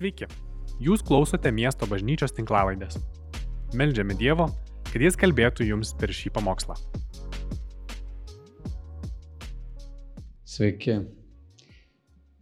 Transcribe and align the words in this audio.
Sveiki, 0.00 0.24
jūs 0.80 1.02
klausote 1.04 1.50
miesto 1.52 1.84
bažnyčios 1.84 2.32
tinklavaidės. 2.32 2.94
Meldžiame 3.76 4.14
Dievo, 4.16 4.46
kad 4.88 5.02
Jis 5.04 5.18
kalbėtų 5.20 5.66
jums 5.68 5.90
per 6.00 6.08
šį 6.16 6.30
pamokslą. 6.38 6.72
Sveiki. 10.48 10.94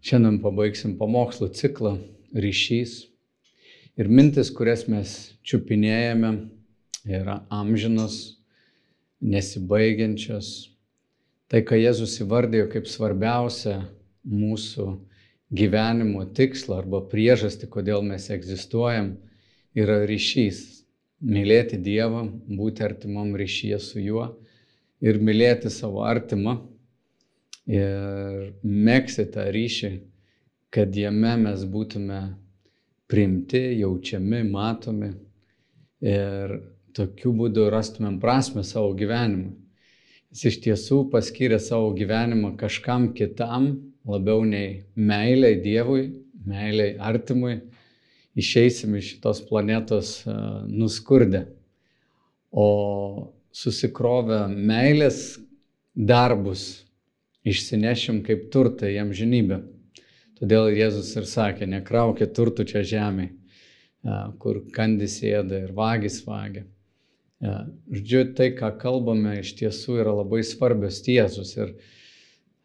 Šiandien 0.06 0.38
pabaigsim 0.44 0.94
pamokslų 1.00 1.48
ciklą 1.58 1.96
ryšys. 2.30 2.94
Ir 3.98 4.06
mintis, 4.06 4.52
kurias 4.54 4.86
mes 4.86 5.16
čiupinėjame, 5.42 6.32
yra 7.10 7.40
amžinos, 7.50 8.38
nesibaigiančios. 9.18 10.54
Tai, 11.50 11.66
ką 11.66 11.82
Jėzus 11.82 12.20
įvardėjo 12.22 12.70
kaip 12.76 12.86
svarbiausia 12.86 13.80
mūsų 14.22 14.92
gyvenimo 15.54 16.24
tikslą 16.36 16.82
arba 16.82 17.00
priežastį, 17.08 17.68
kodėl 17.72 18.04
mes 18.04 18.28
egzistuojam, 18.32 19.14
yra 19.76 20.02
ryšys. 20.08 20.66
Mylėti 21.18 21.80
Dievą, 21.82 22.28
būti 22.46 22.84
artimam 22.86 23.32
ryšyje 23.34 23.78
su 23.82 23.98
juo 23.98 24.28
ir 25.02 25.16
mylėti 25.18 25.66
savo 25.66 26.04
artimą 26.06 26.60
ir 27.66 28.52
mėgsti 28.62 29.24
tą 29.34 29.48
ryšį, 29.50 29.90
kad 30.70 30.94
jame 30.94 31.34
mes 31.42 31.64
būtume 31.66 32.20
priimti, 33.10 33.64
jaučiami, 33.80 34.44
matomi 34.46 35.10
ir 36.06 36.54
tokiu 36.94 37.32
būdu 37.34 37.66
rastumėm 37.72 38.20
prasme 38.22 38.62
savo 38.62 38.92
gyvenimui. 38.94 39.56
Jis 40.30 40.44
iš 40.52 40.58
tiesų 40.68 41.02
paskyrė 41.12 41.58
savo 41.58 41.90
gyvenimą 41.96 42.52
kažkam 42.60 43.10
kitam, 43.16 43.87
labiau 44.08 44.44
nei 44.48 44.82
meiliai 44.96 45.58
Dievui, 45.62 46.08
meiliai 46.48 46.96
artimui, 46.98 47.58
išeisim 48.38 48.96
iš 48.96 49.14
šitos 49.14 49.42
planetos 49.48 50.12
nuskurdę. 50.68 51.46
O 52.50 52.68
susikrovę 53.52 54.46
meilės 54.48 55.38
darbus 55.94 56.84
išsinešim 57.48 58.22
kaip 58.26 58.48
turtą 58.52 58.88
į 58.88 59.02
amžinybę. 59.02 59.60
Todėl 60.38 60.70
Jėzus 60.76 61.10
ir 61.18 61.26
sakė, 61.26 61.66
nekraukit 61.66 62.34
turtų 62.36 62.66
čia 62.68 62.84
žemėje, 62.86 63.32
kur 64.38 64.62
kandis 64.74 65.18
ėda 65.26 65.64
ir 65.64 65.72
vagis 65.74 66.20
vagia. 66.26 66.64
Žodžiu, 67.38 68.22
tai, 68.38 68.52
ką 68.58 68.70
kalbame, 68.80 69.38
iš 69.42 69.54
tiesų 69.58 70.00
yra 70.02 70.14
labai 70.20 70.44
svarbios 70.46 71.00
tiesos. 71.06 71.54
Ir 71.58 71.74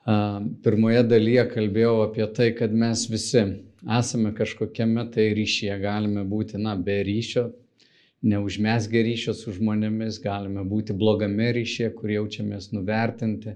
pirmoje 0.04 1.04
dalyje 1.08 1.46
kalbėjau 1.54 1.98
apie 2.08 2.26
tai, 2.36 2.52
kad 2.58 2.73
mes 2.76 3.06
visi 3.08 3.44
esame 3.84 4.34
kažkokiame 4.36 5.06
tai 5.12 5.30
ryšyje, 5.36 5.78
galime 5.80 6.23
būti, 6.28 6.60
na, 6.60 6.76
be 6.76 7.02
ryšio, 7.08 7.50
neužmesgę 8.23 9.04
ryšio 9.04 9.36
su 9.36 9.54
žmonėmis, 9.56 10.20
galime 10.23 10.64
būti 10.68 10.95
blogame 10.95 11.52
ryšyje, 11.56 11.92
kur 11.95 12.12
jaučiamės 12.12 12.72
nuvertinti, 12.76 13.56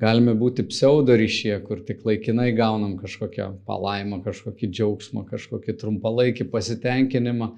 galime 0.00 0.34
būti 0.36 0.66
pseudo 0.68 1.16
ryšyje, 1.16 1.60
kur 1.64 1.80
tik 1.84 2.04
laikinai 2.04 2.50
gaunam 2.56 2.96
kažkokią 3.00 3.50
palaimą, 3.68 4.22
kažkokį 4.24 4.68
džiaugsmą, 4.72 5.24
kažkokį 5.30 5.76
trumpalaikį 5.80 6.48
pasitenkinimą, 6.52 7.54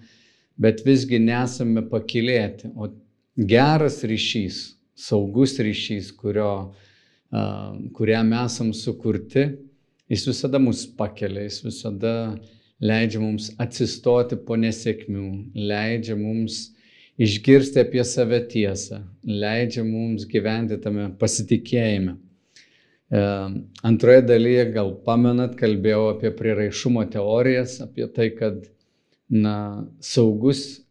bet 0.59 0.83
visgi 0.87 1.19
nesame 1.23 1.83
pakilėti. 1.91 2.71
O 2.75 2.91
geras 3.37 4.03
ryšys, 4.07 4.77
saugus 4.95 5.59
ryšys, 5.63 6.13
kurio 6.17 6.75
kuriam 7.97 8.33
esam 8.45 8.73
sukurti, 8.75 9.49
jis 10.09 10.27
visada 10.29 10.59
mus 10.63 10.87
pakelia, 10.87 11.47
jis 11.49 11.63
visada 11.65 12.13
leidžia 12.81 13.21
mums 13.21 13.51
atsistoti 13.59 14.37
po 14.37 14.57
nesėkmių, 14.61 15.27
leidžia 15.57 16.17
mums 16.19 16.77
išgirsti 17.17 17.81
apie 17.81 18.05
save 18.05 18.43
tiesą, 18.53 19.01
leidžia 19.25 19.85
mums 19.85 20.27
gyventi 20.28 20.78
tame 20.83 21.09
pasitikėjime. 21.19 22.17
Antroje 23.87 24.23
dalyje, 24.27 24.65
gal 24.75 24.91
pamenat, 25.06 25.55
kalbėjau 25.59 26.11
apie 26.17 26.33
priraišumo 26.34 27.06
teorijas, 27.11 27.79
apie 27.84 28.09
tai, 28.12 28.33
kad 28.34 28.67
na, 29.31 29.87
saugus 30.03 30.83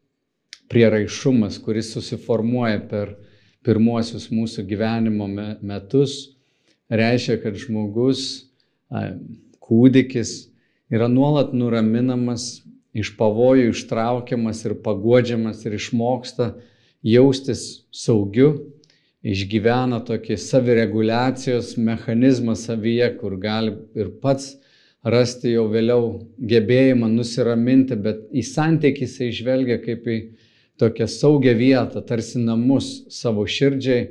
priraišumas, 0.71 1.59
kuris 1.61 1.91
susiformuoja 1.93 2.79
per 2.89 3.17
pirmuosius 3.65 4.29
mūsų 4.33 4.65
gyvenimo 4.69 5.27
metus, 5.61 6.34
reiškia, 6.89 7.39
kad 7.43 7.57
žmogus, 7.59 8.45
kūdikis, 9.63 10.35
yra 10.93 11.09
nuolat 11.09 11.53
nuraminamas, 11.57 12.63
iš 12.95 13.15
pavojų 13.19 13.73
ištraukiamas 13.73 14.61
ir 14.67 14.77
pagodžiamas 14.85 15.65
ir 15.65 15.75
išmoksta 15.75 16.53
jaustis 17.05 17.85
saugiu, 17.93 18.53
išgyvena 19.25 19.99
tokį 20.05 20.37
savireguliacijos 20.39 21.75
mechanizmą 21.81 22.55
savyje, 22.59 23.09
kur 23.19 23.35
gali 23.41 23.73
ir 23.97 24.13
pats 24.21 24.53
rasti 25.05 25.53
jau 25.53 25.65
vėliau 25.69 26.05
gebėjimą 26.39 27.09
nusiraminti, 27.13 27.97
bet 27.97 28.25
į 28.33 28.45
santykį 28.45 29.05
jisai 29.05 29.31
žvelgia 29.33 29.79
kaip 29.81 30.07
į 30.09 30.17
tokią 30.81 31.07
saugią 31.09 31.53
vietą, 31.57 32.01
tarsi 32.05 32.41
namus 32.41 33.05
savo 33.13 33.45
širdžiai, 33.47 34.07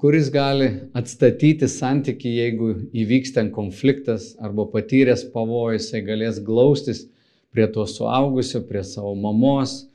kuris 0.00 0.30
gali 0.32 0.68
atstatyti 0.96 1.68
santyki, 1.68 2.30
jeigu 2.38 2.72
įvyks 2.96 3.34
ten 3.36 3.50
konfliktas 3.52 4.32
arba 4.40 4.66
patyręs 4.72 5.26
pavojus, 5.34 5.88
jisai 5.88 6.02
galės 6.06 6.40
glaustis 6.44 7.06
prie 7.52 7.66
to 7.72 7.84
suaugusio, 7.86 8.62
prie 8.64 8.84
savo 8.84 9.12
mamos, 9.14 9.88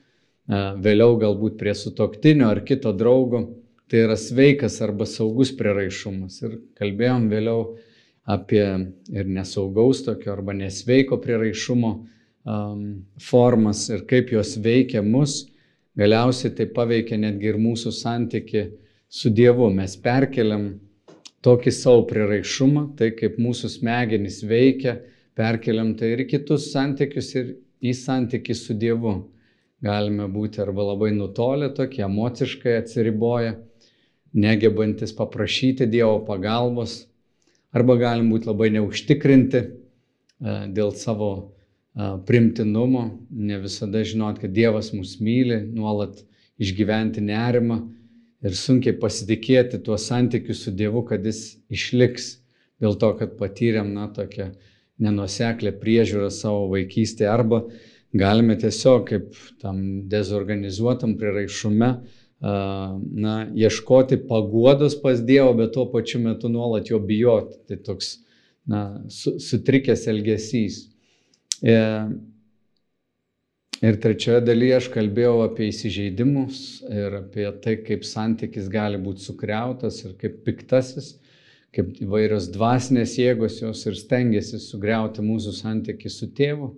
vėliau 0.47 1.17
galbūt 1.19 1.57
prie 1.57 1.73
sutoktinio 1.75 2.51
ar 2.53 2.61
kito 2.65 2.93
draugo. 2.93 3.47
Tai 3.87 4.01
yra 4.03 4.17
sveikas 4.19 4.81
arba 4.83 5.05
saugus 5.07 5.53
priraišumas. 5.55 6.41
Ir 6.43 6.57
kalbėjom 6.75 7.29
vėliau 7.31 7.77
apie 8.27 8.65
ir 9.15 9.29
nesaugaus 9.31 10.01
tokio 10.03 10.33
arba 10.33 10.51
nesveiko 10.51 11.15
priraišumo 11.23 11.91
um, 11.95 12.81
formas 13.15 13.85
ir 13.87 14.03
kaip 14.09 14.33
jos 14.35 14.57
veikia 14.59 14.99
mus 14.99 15.45
Galiausiai 15.97 16.53
tai 16.53 16.67
paveikia 16.69 17.17
netgi 17.17 17.49
ir 17.49 17.57
mūsų 17.57 17.91
santyki 17.95 18.67
su 19.09 19.29
Dievu. 19.29 19.69
Mes 19.73 19.95
perkeliam 20.01 20.67
tokį 21.45 21.73
savo 21.73 22.03
priraišumą, 22.09 22.89
tai 22.99 23.11
kaip 23.15 23.37
mūsų 23.41 23.71
smegenys 23.77 24.41
veikia, 24.47 24.97
perkeliam 25.37 25.93
tai 25.97 26.13
ir 26.15 26.25
kitus 26.29 26.71
santykius, 26.73 27.33
ir 27.37 27.55
į 27.81 27.93
santykių 27.95 28.55
su 28.57 28.77
Dievu. 28.77 29.17
Galime 29.83 30.25
būti 30.33 30.61
arba 30.63 30.87
labai 30.91 31.11
nutolę, 31.13 31.69
tokie 31.77 32.01
emociškai 32.07 32.79
atsiriboję, 32.79 33.53
negebantis 34.33 35.13
paprašyti 35.13 35.85
Dievo 35.85 36.23
pagalbos, 36.25 37.03
arba 37.71 37.97
galim 38.01 38.31
būti 38.33 38.49
labai 38.49 38.71
neužtikrinti 38.73 39.61
e, 39.61 39.69
dėl 40.73 40.95
savo 40.97 41.29
primtinumo, 41.97 43.03
ne 43.31 43.57
visada 43.57 44.03
žinot, 44.05 44.37
kad 44.41 44.51
Dievas 44.53 44.91
mus 44.93 45.15
myli, 45.17 45.63
nuolat 45.73 46.19
išgyventi 46.61 47.23
nerimą 47.25 47.79
ir 48.47 48.55
sunkiai 48.55 48.95
pasitikėti 48.99 49.81
tuo 49.83 49.97
santykiu 49.99 50.55
su 50.55 50.71
Dievu, 50.71 51.03
kad 51.07 51.25
jis 51.27 51.57
išliks 51.73 52.37
dėl 52.81 52.97
to, 53.01 53.11
kad 53.19 53.35
patyrėm, 53.39 53.91
na, 53.95 54.07
tokią 54.13 54.51
nenuseklę 55.03 55.73
priežiūrą 55.81 56.29
savo 56.33 56.67
vaikystėje 56.71 57.29
arba 57.29 57.63
galime 58.17 58.55
tiesiog 58.57 59.03
kaip 59.09 59.41
tam 59.61 59.81
dezorganizuotam 60.09 61.17
priraišume, 61.19 61.91
na, 62.41 63.35
ieškoti 63.57 64.19
paguodos 64.29 64.97
pas 65.01 65.21
Dievą, 65.25 65.55
bet 65.57 65.73
tuo 65.73 65.87
pačiu 65.91 66.21
metu 66.21 66.49
nuolat 66.53 66.91
jo 66.91 66.99
bijoti. 67.01 67.57
Tai 67.67 67.79
toks, 67.85 68.13
na, 68.69 68.83
sutrikęs 69.09 70.05
elgesys. 70.11 70.83
E, 71.63 71.77
ir 73.81 73.99
trečioje 74.01 74.41
dalyje 74.47 74.77
aš 74.79 74.89
kalbėjau 74.93 75.37
apie 75.45 75.69
įsižeidimus 75.71 76.61
ir 76.89 77.19
apie 77.21 77.45
tai, 77.63 77.77
kaip 77.85 78.05
santykis 78.07 78.69
gali 78.73 78.99
būti 79.01 79.25
sukriautas 79.27 80.01
ir 80.05 80.15
kaip 80.21 80.41
piktasis, 80.47 81.15
kaip 81.75 81.97
įvairios 82.01 82.49
dvasinės 82.53 83.17
jėgos 83.19 83.61
jos 83.61 83.85
ir 83.89 83.97
stengiasi 83.99 84.59
sugriauti 84.63 85.25
mūsų 85.25 85.53
santykį 85.59 86.13
su 86.13 86.29
tėvu 86.37 86.71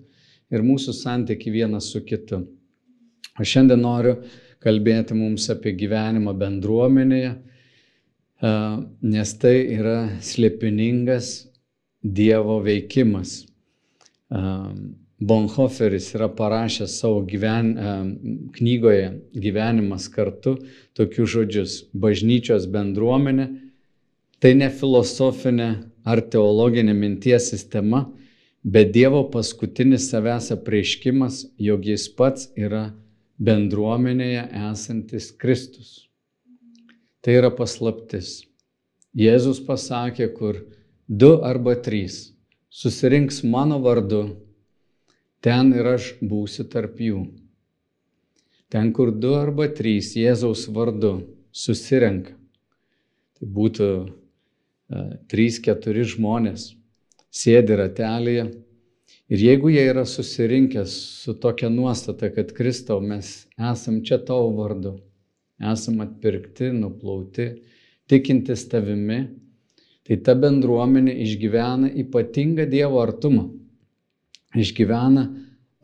ir 0.52 0.66
mūsų 0.66 0.96
santykį 0.98 1.56
vienas 1.60 1.92
su 1.94 2.04
kitu. 2.06 2.44
O 3.40 3.46
šiandien 3.48 3.80
noriu 3.80 4.18
kalbėti 4.64 5.16
mums 5.16 5.46
apie 5.54 5.72
gyvenimą 5.80 6.34
bendruomenėje, 6.36 7.36
e, 8.44 8.56
nes 9.14 9.36
tai 9.40 9.56
yra 9.78 10.00
slėpiningas 10.26 11.38
Dievo 12.00 12.62
veikimas. 12.64 13.42
Bonhoferis 15.20 16.14
yra 16.16 16.30
parašęs 16.32 16.94
savo 17.02 17.22
gyven, 17.28 17.74
knygoje 18.56 19.10
Gyvenimas 19.36 20.08
kartu 20.08 20.56
tokius 20.96 21.34
žodžius. 21.34 21.74
Bažnyčios 21.92 22.70
bendruomenė 22.72 23.50
tai 24.40 24.54
ne 24.56 24.70
filosofinė 24.72 25.70
ar 26.08 26.24
teologinė 26.24 26.96
minties 26.96 27.50
sistema, 27.52 28.06
bet 28.64 28.94
Dievo 28.96 29.26
paskutinis 29.34 30.08
savęs 30.12 30.54
apreiškimas, 30.56 31.44
jog 31.60 31.86
jis 31.92 32.08
pats 32.16 32.48
yra 32.56 32.90
bendruomenėje 33.44 34.48
esantis 34.72 35.32
Kristus. 35.36 36.08
Tai 37.20 37.36
yra 37.42 37.52
paslaptis. 37.52 38.46
Jėzus 39.20 39.60
pasakė, 39.68 40.32
kur 40.32 40.64
du 41.08 41.36
arba 41.44 41.76
trys 41.76 42.30
susirinks 42.70 43.42
mano 43.44 43.80
vardu, 43.84 44.38
ten 45.46 45.74
ir 45.76 45.88
aš 45.96 46.14
būsiu 46.22 46.66
tarp 46.72 47.00
jų. 47.04 47.26
Ten, 48.70 48.92
kur 48.94 49.10
du 49.12 49.34
arba 49.34 49.66
trys 49.74 50.14
Jėzaus 50.14 50.68
vardu 50.70 51.14
susirenka, 51.52 52.36
tai 53.40 53.48
būtų 53.50 53.88
uh, 54.06 55.14
trys, 55.32 55.58
keturi 55.66 56.06
žmonės, 56.06 56.74
sėdi 57.34 57.80
ratelėje. 57.80 58.50
Ir 59.30 59.42
jeigu 59.42 59.72
jie 59.74 59.84
yra 59.90 60.06
susirinkę 60.10 60.84
su 60.90 61.34
tokia 61.38 61.70
nuostata, 61.70 62.30
kad 62.34 62.54
Kristau 62.58 63.02
mes 63.02 63.48
esam 63.58 64.02
čia 64.06 64.18
tavo 64.26 64.52
vardu, 64.58 64.96
esam 65.62 66.02
atpirkti, 66.06 66.72
nuplauti, 66.74 67.52
tikintis 68.10 68.66
tavimi, 68.70 69.20
tai 70.06 70.18
ta 70.26 70.34
bendruomenė 70.38 71.14
išgyvena 71.26 71.92
ypatingą 72.04 72.66
Dievo 72.70 73.02
artumą. 73.02 73.50
Išgyvena 74.58 75.28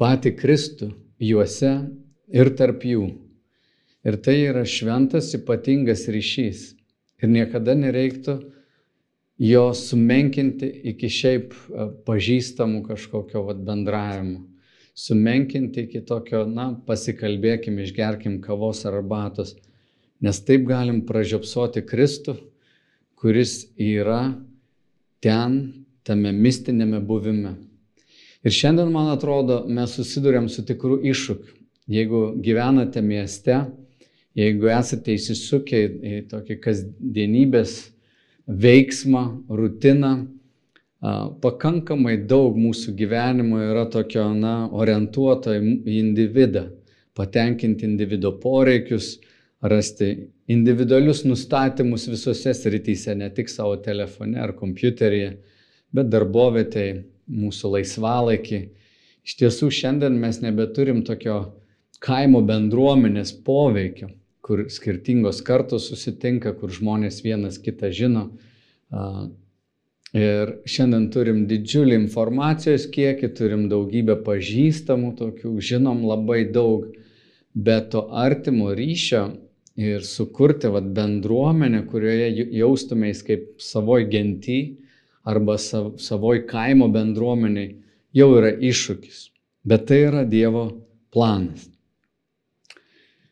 patį 0.01 0.31
Kristų 0.39 0.89
juose 1.21 1.73
ir 2.33 2.49
tarp 2.57 2.85
jų. 2.85 3.11
Ir 4.05 4.17
tai 4.21 4.39
yra 4.47 4.65
šventas 4.65 5.31
ypatingas 5.37 6.07
ryšys. 6.09 6.73
Ir 7.21 7.31
niekada 7.31 7.73
nereiktų 7.77 8.39
jo 9.41 9.69
sumenkinti 9.73 10.67
iki 10.91 11.09
šiaip 11.11 11.53
e, 11.53 11.87
pažįstamų 12.07 12.83
kažkokio 12.89 13.45
vat, 13.47 13.61
bendravimo. 13.65 14.43
Sumenkinti 14.95 15.85
iki 15.87 16.01
tokio, 16.07 16.45
na, 16.47 16.69
pasikalbėkim, 16.87 17.81
išgerkim 17.83 18.39
kavos 18.43 18.85
ar 18.87 19.01
arbatos. 19.01 19.55
Nes 20.23 20.39
taip 20.47 20.63
galim 20.69 21.01
pražiopsoti 21.07 21.83
Kristų, 21.83 22.37
kuris 23.19 23.65
yra 23.75 24.37
ten, 25.19 25.57
tame 26.07 26.31
mistinėme 26.31 27.01
buvime. 27.03 27.57
Ir 28.45 28.53
šiandien, 28.53 28.91
man 28.93 29.09
atrodo, 29.09 29.63
mes 29.65 29.95
susidurėm 29.97 30.45
su 30.53 30.61
tikru 30.65 30.99
iššūkiu. 31.01 31.55
Jeigu 31.89 32.19
gyvenate 32.45 33.01
mieste, 33.01 33.57
jeigu 34.37 34.69
esate 34.69 35.15
įsisukę 35.17 35.81
į 35.85 36.19
tokį 36.29 36.57
kasdienybės 36.61 37.75
veiksmą, 38.45 39.23
rutiną. 39.49 40.13
Pakankamai 41.41 42.15
daug 42.29 42.57
mūsų 42.57 42.93
gyvenimo 42.97 43.59
yra 43.61 43.85
tokio, 43.93 44.27
na, 44.37 44.67
orientuoto 44.73 45.53
į 45.53 45.97
individą, 45.99 46.67
patenkinti 47.17 47.85
individuo 47.85 48.35
poreikius, 48.41 49.15
rasti 49.61 50.11
individualius 50.49 51.23
nustatymus 51.25 52.07
visose 52.09 52.53
srityse, 52.53 53.17
ne 53.17 53.29
tik 53.33 53.49
savo 53.49 53.77
telefone 53.81 54.41
ar 54.41 54.53
kompiuteryje, 54.57 55.35
bet 55.93 56.09
darbovietėje, 56.13 57.03
mūsų 57.31 57.75
laisvalaikį. 57.77 58.59
Iš 59.25 59.39
tiesų 59.39 59.71
šiandien 59.73 60.19
mes 60.21 60.41
nebeturim 60.43 61.01
tokio 61.07 61.39
kaimo 62.05 62.43
bendruomenės 62.45 63.33
poveikio 63.45 64.11
kur 64.45 64.67
skirtingos 64.69 65.41
kartos 65.41 65.87
susitinka, 65.89 66.53
kur 66.59 66.69
žmonės 66.69 67.23
vienas 67.25 67.57
kitą 67.57 67.89
žino. 67.89 68.27
Ir 70.15 70.51
šiandien 70.69 71.07
turim 71.11 71.41
didžiulį 71.49 71.97
informacijos 72.03 72.85
kiekį, 72.93 73.31
turim 73.35 73.65
daugybę 73.71 74.19
pažįstamų 74.27 75.15
tokių, 75.17 75.55
žinom 75.69 76.05
labai 76.05 76.43
daug, 76.53 76.85
bet 77.57 77.89
to 77.95 78.05
artimo 78.13 78.69
ryšio 78.77 79.23
ir 79.81 80.05
sukurti 80.07 80.69
vat, 80.71 80.93
bendruomenę, 80.95 81.81
kurioje 81.89 82.45
jaustumės 82.61 83.25
kaip 83.25 83.55
savoj 83.59 84.05
genty 84.13 84.59
arba 85.25 85.57
sav, 85.61 85.95
savoj 86.01 86.45
kaimo 86.49 86.87
bendruomeniai, 86.93 87.75
jau 88.15 88.29
yra 88.37 88.53
iššūkis. 88.53 89.29
Bet 89.65 89.87
tai 89.89 90.03
yra 90.05 90.23
Dievo 90.29 90.67
planas. 91.13 91.65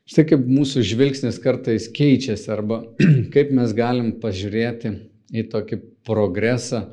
Štai 0.09 0.25
kaip 0.27 0.43
mūsų 0.49 0.83
žvilgsnis 0.83 1.37
kartais 1.41 1.87
keičiasi 1.93 2.49
arba 2.51 2.81
kaip 3.33 3.53
mes 3.55 3.71
galim 3.77 4.11
pažiūrėti 4.21 4.91
į 5.33 5.45
tokį 5.53 5.79
progresą 6.05 6.83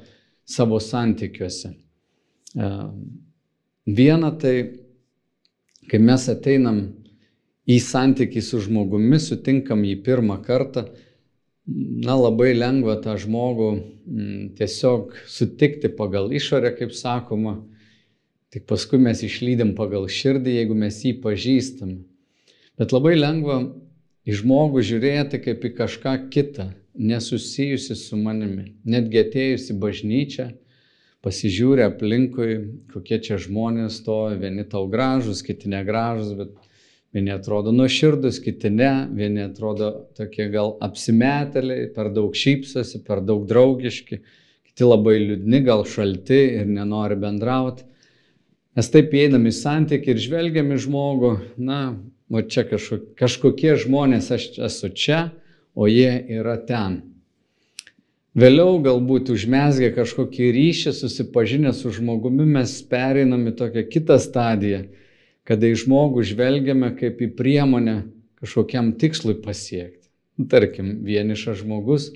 savo 0.46 0.78
santykiuose. 0.82 1.72
E, 1.74 2.70
viena 3.90 4.30
tai, 4.38 4.54
kai 5.90 5.98
mes 5.98 6.28
ateinam 6.30 6.80
į 7.70 7.78
santykį 7.82 8.42
su 8.44 8.60
žmogumi, 8.66 9.18
sutinkam 9.22 9.82
jį 9.86 9.96
pirmą 10.06 10.38
kartą, 10.46 10.86
na 12.04 12.16
labai 12.18 12.52
lengva 12.56 12.96
tą 13.04 13.16
žmogų 13.20 13.68
m, 13.72 14.48
tiesiog 14.58 15.14
sutikti 15.30 15.90
pagal 15.94 16.32
išorę, 16.34 16.72
kaip 16.78 16.94
sakoma, 16.96 17.60
tik 18.50 18.66
paskui 18.70 18.98
mes 19.02 19.22
išlydėm 19.26 19.74
pagal 19.78 20.08
širdį, 20.10 20.56
jeigu 20.58 20.78
mes 20.78 20.98
jį 21.04 21.16
pažįstam. 21.22 22.00
Bet 22.80 22.94
labai 22.96 23.14
lengva 23.18 23.60
į 24.26 24.40
žmogų 24.40 24.82
žiūrėti 24.88 25.42
kaip 25.44 25.66
į 25.68 25.74
kažką 25.78 26.16
kitą, 26.34 26.70
nesusijusi 26.98 27.96
su 27.96 28.18
manimi. 28.18 28.74
Netgi 28.84 29.22
atėjus 29.22 29.70
į 29.70 29.78
bažnyčią, 29.80 30.48
pasižiūrė 31.24 31.86
aplinkui, 31.90 32.50
kokie 32.92 33.20
čia 33.22 33.38
žmonės 33.40 34.00
stovi, 34.00 34.40
vieni 34.42 34.64
tau 34.68 34.88
gražus, 34.90 35.44
kiti 35.46 35.70
negražus, 35.70 36.32
bet 36.38 36.69
vieni 37.14 37.32
atrodo 37.34 37.72
nuoširdus, 37.74 38.38
kiti 38.44 38.70
ne, 38.70 39.08
vieni 39.14 39.42
atrodo 39.44 39.90
tokie 40.16 40.46
gal 40.52 40.76
apsimetėliai, 40.84 41.88
per 41.94 42.12
daug 42.14 42.36
šypsosi, 42.36 43.02
per 43.06 43.22
daug 43.26 43.46
draugiški, 43.50 44.20
kiti 44.70 44.86
labai 44.86 45.18
liūdni, 45.18 45.62
gal 45.66 45.84
šalti 45.88 46.40
ir 46.60 46.70
nenori 46.70 47.18
bendrauti. 47.20 47.86
Mes 48.78 48.86
taip 48.92 49.10
įeinam 49.16 49.48
į 49.50 49.54
santykį 49.56 50.12
ir 50.12 50.22
žvelgiam 50.22 50.70
į 50.70 50.78
žmogų, 50.86 51.32
na, 51.58 51.80
o 52.30 52.42
čia 52.46 52.62
kažkokie 52.70 53.74
žmonės, 53.82 54.30
aš 54.30 54.50
esu 54.70 54.92
čia, 54.94 55.22
o 55.74 55.90
jie 55.90 56.12
yra 56.30 56.54
ten. 56.66 57.00
Vėliau 58.38 58.78
galbūt 58.78 59.32
užmesgę 59.34 59.88
kažkokį 59.96 60.52
ryšį, 60.54 60.92
susipažinę 60.94 61.72
su 61.74 61.90
žmogumi, 61.90 62.46
mes 62.46 62.76
pereinam 62.86 63.48
į 63.50 63.56
tokią 63.58 63.82
kitą 63.90 64.20
stadiją, 64.22 64.84
kada 65.50 65.66
į 65.66 65.80
žmogų 65.82 66.22
žvelgiame 66.30 66.92
kaip 66.94 67.18
į 67.18 67.32
priemonę 67.34 67.96
kažkokiam 68.38 68.92
tikslui 69.00 69.34
pasiekti. 69.42 70.06
Nu, 70.38 70.46
tarkim, 70.46 71.00
vienišas 71.02 71.64
žmogus 71.64 72.12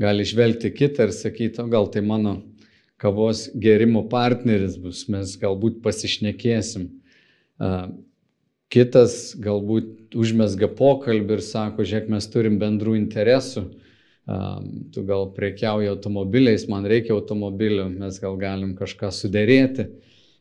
gali 0.00 0.24
žvelgti 0.24 0.72
kitą 0.72 1.10
ir 1.10 1.12
sakyti, 1.12 1.60
o 1.60 1.68
gal 1.68 1.90
tai 1.92 2.00
mano 2.00 2.38
kavos 3.00 3.50
gerimo 3.52 4.06
partneris 4.08 4.78
bus, 4.80 5.04
mes 5.12 5.36
galbūt 5.40 5.82
pasišnekėsim. 5.84 6.88
Kitas 8.72 9.36
galbūt 9.36 10.16
užmesga 10.16 10.72
pokalbį 10.72 11.36
ir 11.36 11.44
sako, 11.44 11.84
žiūrėk, 11.84 12.08
mes 12.16 12.28
turim 12.32 12.56
bendrų 12.60 12.96
interesų, 12.96 13.66
tu 14.94 15.04
gal 15.04 15.28
priekiauji 15.36 15.92
automobiliais, 15.92 16.64
man 16.72 16.88
reikia 16.88 17.12
automobilių, 17.16 17.90
mes 18.00 18.20
gal 18.22 18.40
galim 18.40 18.72
kažką 18.78 19.12
sudėrėti. 19.12 19.90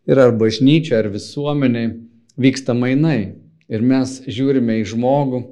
Ir 0.10 0.24
ar 0.24 0.32
bažnyčia, 0.40 1.02
ar 1.04 1.12
visuomeniai 1.12 1.98
vyksta 2.40 2.76
mainai. 2.78 3.36
Ir 3.70 3.84
mes 3.86 4.16
žiūrime 4.26 4.80
į 4.80 4.88
žmogų, 4.96 5.44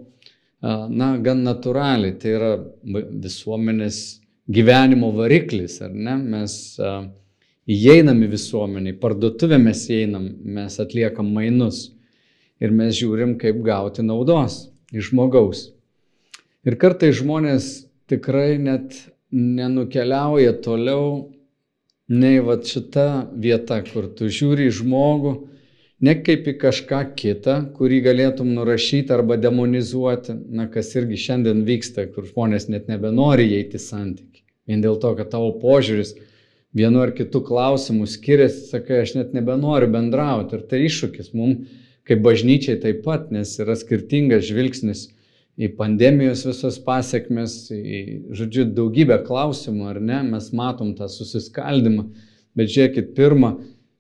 na, 0.62 1.12
gan 1.22 1.44
natūraliai, 1.46 2.15
tai 2.17 2.34
yra 2.34 2.51
visuomenės 2.84 4.00
gyvenimo 4.50 5.12
variklis, 5.13 5.77
ar 5.86 5.94
ne? 5.94 6.15
Mes 6.17 6.56
įeinam 7.67 8.24
į 8.24 8.32
visuomenį, 8.32 8.96
parduotuvę 9.01 9.60
mes 9.62 9.84
įeinam, 9.91 10.32
mes 10.58 10.79
atliekam 10.82 11.29
mainus 11.36 11.91
ir 12.63 12.74
mes 12.74 12.96
žiūrim, 12.98 13.36
kaip 13.38 13.60
gauti 13.65 14.06
naudos 14.06 14.63
iš 14.96 15.12
žmogaus. 15.12 15.67
Ir 16.65 16.79
kartai 16.79 17.12
žmonės 17.15 17.88
tikrai 18.10 18.58
net 18.58 18.96
nenukeliauja 19.32 20.56
toliau 20.63 21.27
nei 22.08 22.39
va 22.39 22.56
šita 22.63 23.27
vieta, 23.36 23.82
kur 23.84 24.08
tu 24.15 24.32
žiūri 24.32 24.70
į 24.72 24.77
žmogų, 24.79 25.34
ne 26.04 26.13
kaip 26.24 26.48
į 26.48 26.56
kažką 26.62 27.01
kitą, 27.18 27.58
kurį 27.77 28.01
galėtum 28.06 28.54
nurašyti 28.56 29.13
arba 29.16 29.38
demonizuoti, 29.42 30.36
na 30.54 30.68
kas 30.72 30.94
irgi 30.96 31.20
šiandien 31.25 31.63
vyksta, 31.68 32.08
kur 32.13 32.27
žmonės 32.30 32.70
net 32.70 32.88
nebenori 32.92 33.48
įeiti 33.50 33.82
santyki. 33.82 34.44
Vien 34.68 34.84
dėl 34.84 35.00
to, 35.01 35.13
kad 35.18 35.32
tavo 35.32 35.54
požiūris 35.62 36.13
vienu 36.77 37.01
ar 37.01 37.13
kitu 37.18 37.42
klausimu 37.46 38.06
skiriasi, 38.10 38.68
sakai, 38.70 39.01
aš 39.06 39.16
net 39.18 39.36
nebenoriu 39.38 39.89
bendrauti. 39.92 40.60
Ir 40.60 40.66
tai 40.70 40.84
iššūkis 40.86 41.34
mums 41.34 41.84
kaip 42.08 42.24
bažnyčiai 42.24 42.80
taip 42.80 43.04
pat, 43.04 43.32
nes 43.36 43.51
yra 43.60 43.75
skirtingas 43.75 44.46
žvilgsnis 44.48 45.08
į 45.58 45.72
pandemijos 45.80 46.46
visas 46.48 46.77
pasiekmes, 46.84 47.56
į, 47.74 48.01
žodžiu, 48.38 48.68
daugybę 48.77 49.18
klausimų, 49.25 49.88
ar 49.92 50.00
ne, 50.00 50.22
mes 50.30 50.51
matom 50.56 50.94
tą 50.96 51.10
susiskaldimą, 51.12 52.06
bet 52.58 52.72
žiūrėkit, 52.74 53.12
pirmą, 53.18 53.56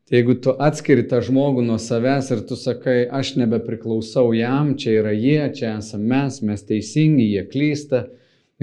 Tai 0.07 0.15
jeigu 0.15 0.37
tu 0.39 0.53
atskiri 0.63 1.03
tą 1.11 1.17
žmogų 1.19 1.65
nuo 1.67 1.75
savęs 1.83 2.29
ir 2.31 2.41
tu 2.47 2.55
sakai, 2.55 3.01
aš 3.11 3.33
nebepriklausau 3.41 4.29
jam, 4.31 4.69
čia 4.79 5.01
yra 5.01 5.11
jie, 5.11 5.41
čia 5.51 5.73
esame 5.81 6.05
mes, 6.13 6.37
mes 6.47 6.61
teisingi, 6.63 7.25
jie 7.33 7.41
klysta 7.51 8.05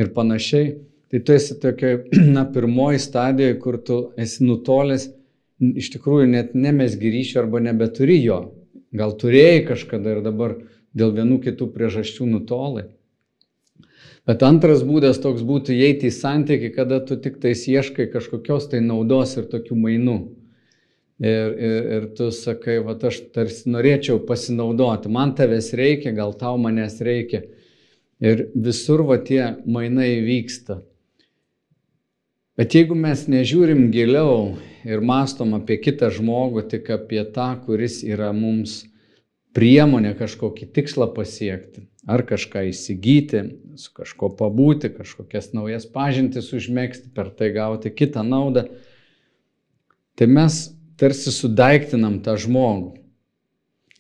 ir 0.00 0.08
panašiai, 0.14 0.70
tai 1.12 1.18
tu 1.20 1.34
esi 1.34 1.58
tokia, 1.60 1.98
na, 2.36 2.46
pirmoji 2.48 3.02
stadijoje, 3.04 3.58
kur 3.60 3.76
tu 3.76 3.98
esi 4.16 4.46
nutolęs, 4.48 5.10
iš 5.60 5.90
tikrųjų 5.92 6.30
net 6.32 6.54
nemesgi 6.56 7.12
ryšio 7.12 7.42
arba 7.42 7.60
nebeturi 7.66 8.16
jo. 8.22 8.38
Gal 8.96 9.12
turėjai 9.20 9.66
kažkada 9.68 10.14
ir 10.14 10.22
dabar 10.24 10.54
dėl 10.96 11.12
vienų 11.12 11.42
kitų 11.44 11.68
priežasčių 11.74 12.30
nutolai. 12.30 12.86
Bet 14.24 14.40
antras 14.48 14.80
būdas 14.80 15.20
toks 15.20 15.44
būtų 15.44 15.76
įeiti 15.76 16.08
į 16.08 16.16
santyki, 16.16 16.72
kada 16.72 17.02
tu 17.04 17.20
tik 17.20 17.36
tais 17.44 17.66
ieškai 17.68 18.08
kažkokios 18.16 18.70
tai 18.72 18.80
naudos 18.80 19.36
ir 19.36 19.44
tokių 19.52 19.76
mainų. 19.76 20.16
Ir, 21.23 21.52
ir, 21.54 21.85
ir 21.94 22.06
tu 22.18 22.33
sakai, 22.35 22.80
va 22.83 22.97
aš 22.99 23.21
tarsi 23.35 23.71
norėčiau 23.71 24.18
pasinaudoti, 24.26 25.12
man 25.14 25.37
tavęs 25.38 25.71
reikia, 25.78 26.11
gal 26.11 26.35
tau 26.35 26.59
manęs 26.59 26.99
reikia. 27.06 27.44
Ir 28.18 28.49
visur 28.54 29.04
va 29.06 29.21
tie 29.23 29.54
mainai 29.62 30.18
vyksta. 30.26 30.80
Bet 32.59 32.75
jeigu 32.75 32.99
mes 32.99 33.25
nežiūrim 33.30 33.88
giliau 33.94 34.56
ir 34.87 35.02
mastom 35.06 35.54
apie 35.54 35.78
kitą 35.83 36.11
žmogų, 36.14 36.66
tik 36.71 36.90
apie 36.94 37.23
tą, 37.35 37.49
kuris 37.62 38.02
yra 38.06 38.33
mums 38.35 38.83
priemonė 39.54 40.16
kažkokį 40.18 40.71
tikslą 40.75 41.12
pasiekti, 41.14 41.87
ar 42.11 42.26
kažką 42.26 42.66
įsigyti, 42.73 43.42
su 43.78 43.94
kažko 43.94 44.35
pabūti, 44.35 44.90
kažkokias 44.94 45.52
naujas 45.54 45.87
pažintis 45.87 46.50
užmėgsti, 46.54 47.14
per 47.14 47.30
tai 47.30 47.54
gauti 47.54 47.94
kitą 47.94 48.26
naudą, 48.26 48.66
tai 50.18 50.30
mes 50.30 50.73
tarsi 51.00 51.32
sudaiktinam 51.34 52.20
tą 52.24 52.36
žmogų. 52.40 52.94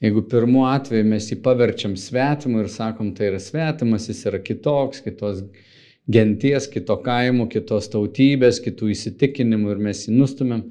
Jeigu 0.04 0.24
pirmu 0.28 0.66
atveju 0.68 1.06
mes 1.08 1.30
jį 1.30 1.38
paverčiam 1.44 1.94
svetimu 1.96 2.60
ir 2.64 2.68
sakom, 2.68 3.14
tai 3.16 3.30
yra 3.30 3.38
svetimas, 3.40 4.08
jis 4.10 4.24
yra 4.28 4.40
kitoks, 4.42 5.00
kitos 5.04 5.44
genties, 6.10 6.66
kito 6.68 6.96
kaimo, 7.04 7.46
kitos 7.48 7.88
tautybės, 7.92 8.60
kitų 8.64 8.90
įsitikinimų 8.92 9.72
ir 9.72 9.80
mes 9.86 10.02
jį 10.04 10.16
nustumėm, 10.18 10.64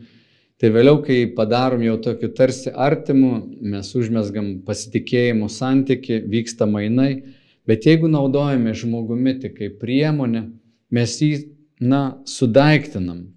tai 0.62 0.70
vėliau, 0.76 1.00
kai 1.06 1.24
padarom 1.36 1.82
jau 1.88 1.96
tokiu 2.04 2.30
tarsi 2.38 2.70
artimu, 2.70 3.32
mes 3.74 3.90
užmesgam 3.98 4.52
pasitikėjimo 4.68 5.50
santyki, 5.50 6.22
vyksta 6.30 6.68
mainai, 6.70 7.24
bet 7.68 7.88
jeigu 7.90 8.12
naudojame 8.12 8.76
žmogumi 8.78 9.40
tik 9.42 9.58
kaip 9.58 9.80
priemonę, 9.82 10.46
mes 10.94 11.18
jį, 11.24 11.34
na, 11.82 12.04
sudaiktinam. 12.30 13.32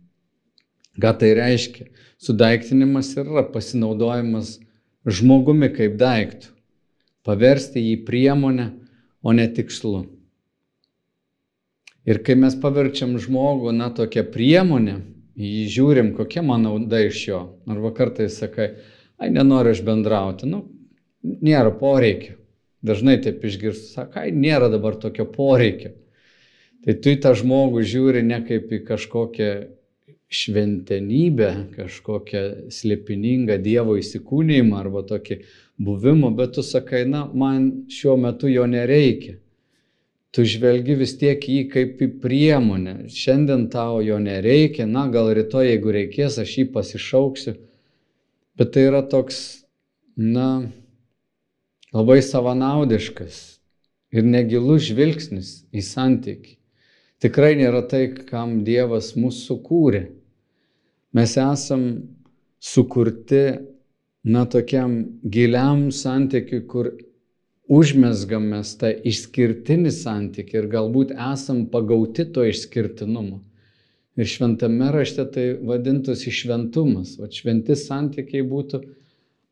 Ką 1.01 1.13
tai 1.21 1.35
reiškia? 1.37 1.91
Sudaiktinimas 2.23 3.13
yra 3.21 3.45
pasinaudojimas 3.53 4.57
žmogumi 5.05 5.69
kaip 5.75 5.99
daiktų. 6.01 6.53
Paversti 7.27 7.83
jį 7.83 7.97
priemonę, 8.07 8.71
o 9.27 9.35
ne 9.35 9.47
tikslu. 9.51 10.05
Ir 12.07 12.23
kai 12.23 12.37
mes 12.39 12.55
paverčiam 12.63 13.17
žmogų, 13.19 13.73
na, 13.75 13.91
tokią 13.91 14.23
priemonę, 14.31 15.01
jį 15.37 15.65
žiūrim, 15.75 16.13
kokia 16.15 16.45
man 16.47 16.63
nauda 16.65 17.03
iš 17.03 17.23
jo. 17.29 17.41
Arba 17.67 17.91
kartais 17.95 18.39
sakai, 18.39 18.77
ai, 19.19 19.33
nenoriu 19.35 19.75
aš 19.75 19.83
bendrauti, 19.87 20.47
nu, 20.49 20.63
nėra 21.27 21.75
poreikio. 21.77 22.39
Dažnai 22.87 23.17
taip 23.25 23.43
išgirstu, 23.43 23.91
sakai, 23.97 24.31
nėra 24.31 24.71
dabar 24.71 24.95
tokio 25.03 25.27
poreikio. 25.27 25.97
Tai 26.87 26.95
tu 27.03 27.11
į 27.11 27.19
tą 27.25 27.33
žmogų 27.35 27.83
žiūri 27.83 28.23
ne 28.23 28.39
kaip 28.47 28.71
į 28.71 28.85
kažkokią 28.87 29.51
šventenybę, 30.37 31.49
kažkokią 31.77 32.43
slėpiningą 32.73 33.57
Dievo 33.63 33.97
įsikūnymą 34.01 34.79
arba 34.81 35.03
tokį 35.09 35.41
buvimą, 35.83 36.33
bet 36.37 36.57
tu 36.57 36.65
sakai, 36.67 37.05
na, 37.09 37.25
man 37.27 37.89
šiuo 37.93 38.17
metu 38.21 38.51
jo 38.51 38.67
nereikia. 38.71 39.37
Tu 40.35 40.45
žvelgi 40.45 40.99
vis 41.01 41.15
tiek 41.17 41.41
jį 41.41 41.63
kaip 41.73 42.03
į 42.05 42.09
priemonę. 42.21 42.97
Šiandien 43.13 43.69
tau 43.73 44.03
jo 44.05 44.19
nereikia, 44.21 44.85
na, 44.91 45.07
gal 45.13 45.33
rytoj, 45.37 45.71
jeigu 45.71 45.95
reikės, 45.97 46.37
aš 46.43 46.59
jį 46.59 46.67
pasišauksiu. 46.75 47.57
Bet 48.57 48.75
tai 48.75 48.89
yra 48.91 49.01
toks, 49.07 49.41
na, 50.17 50.69
labai 51.97 52.21
savanaudiškas 52.25 53.41
ir 54.17 54.29
negilus 54.29 54.91
žvilgsnis 54.91 55.57
į 55.73 55.85
santyki 55.85 56.57
tikrai 57.23 57.57
nėra 57.59 57.83
tai, 57.89 58.09
kam 58.29 58.63
Dievas 58.67 59.15
mūsų 59.17 59.43
sukūrė. 59.51 60.03
Mes 61.17 61.33
esam 61.41 61.83
sukurti, 62.61 63.43
na, 64.27 64.45
tokiam 64.45 64.97
giliam 65.25 65.87
santykiui, 65.95 66.67
kur 66.69 66.91
užmesgam 67.73 68.51
mes 68.53 68.73
tą 68.81 68.91
išskirtinį 69.11 69.93
santykį 69.95 70.59
ir 70.61 70.69
galbūt 70.75 71.15
esam 71.15 71.65
pagauti 71.73 72.27
to 72.35 72.45
išskirtinumo. 72.47 73.41
Ir 74.17 74.29
šventame 74.29 74.91
rašte 74.93 75.25
tai 75.33 75.47
vadintųsi 75.71 76.33
šventumas. 76.33 77.17
O 77.21 77.29
šventi 77.33 77.77
santykiai 77.77 78.45
būtų, 78.49 78.81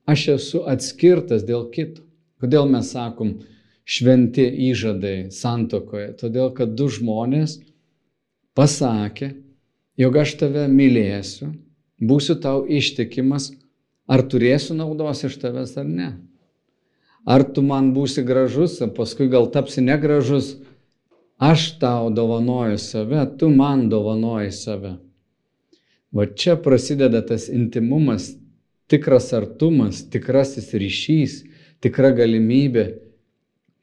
aš 0.08 0.28
esu 0.36 0.62
atskirtas 0.68 1.44
dėl 1.48 1.68
kito. 1.72 2.04
Kodėl 2.40 2.68
mes 2.68 2.90
sakom, 2.92 3.38
šventi 3.84 4.44
įžadai 4.70 5.30
santokoje. 5.32 6.12
Todėl, 6.20 6.52
kad 6.56 6.72
du 6.76 6.88
žmonės 6.92 7.58
pasakė, 8.56 9.34
jog 10.00 10.16
aš 10.22 10.34
tave 10.40 10.66
mylėsiu, 10.70 11.52
būsiu 12.02 12.36
tau 12.42 12.64
ištikimas, 12.66 13.52
ar 14.10 14.24
turėsiu 14.28 14.76
naudos 14.78 15.24
iš 15.26 15.38
tavęs 15.42 15.76
ar 15.80 15.88
ne. 15.88 16.10
Ar 17.24 17.44
tu 17.56 17.62
man 17.64 17.94
būsi 17.96 18.24
gražus, 18.26 18.80
o 18.84 18.90
paskui 18.92 19.30
gal 19.32 19.48
tapsi 19.52 19.80
negražus, 19.80 20.58
aš 21.40 21.78
tau 21.80 22.10
dovanoju 22.12 22.78
save, 22.78 23.22
tu 23.38 23.48
man 23.48 23.88
dovanoji 23.88 24.52
save. 24.52 24.96
Va 26.14 26.26
čia 26.26 26.58
prasideda 26.60 27.24
tas 27.26 27.48
intimumas, 27.48 28.34
tikras 28.92 29.32
artumas, 29.34 30.04
tikrasis 30.12 30.68
ryšys, 30.76 31.40
tikra 31.82 32.12
galimybė 32.14 32.84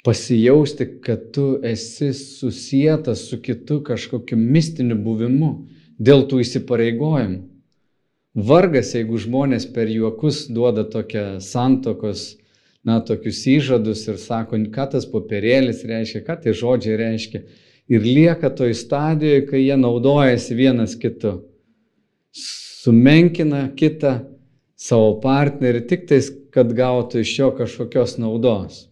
pasijausti, 0.05 0.87
kad 1.01 1.31
tu 1.33 1.57
esi 1.65 2.13
susijęs 2.13 3.25
su 3.29 3.41
kitu 3.41 3.81
kažkokiu 3.83 4.37
mistiniu 4.37 4.95
buvimu 5.01 5.51
dėl 6.01 6.25
tų 6.29 6.41
įsipareigojimų. 6.45 7.39
Vargas, 8.47 8.93
jeigu 8.95 9.19
žmonės 9.19 9.65
per 9.75 9.89
juokus 9.91 10.45
duoda 10.47 10.85
tokią 10.87 11.41
santokos, 11.43 12.37
na, 12.87 13.01
tokius 13.03 13.41
įžadus 13.51 14.05
ir 14.07 14.17
sako, 14.21 14.57
ką 14.71 14.85
tas 14.93 15.05
popierėlis 15.09 15.83
reiškia, 15.85 16.23
ką 16.25 16.37
tie 16.45 16.53
žodžiai 16.55 16.95
reiškia. 17.01 17.41
Ir 17.91 18.05
lieka 18.07 18.49
toj 18.55 18.71
stadijoje, 18.77 19.41
kai 19.49 19.65
jie 19.65 19.75
naudojasi 19.75 20.55
vienas 20.55 20.95
kitu. 20.95 21.41
Sumenkina 22.31 23.65
kitą 23.75 24.21
savo 24.79 25.17
partnerį 25.21 25.83
tik 25.91 26.07
tais, 26.07 26.31
kad 26.55 26.71
gautų 26.75 27.25
iš 27.25 27.35
jo 27.35 27.51
kažkokios 27.59 28.15
naudos 28.21 28.85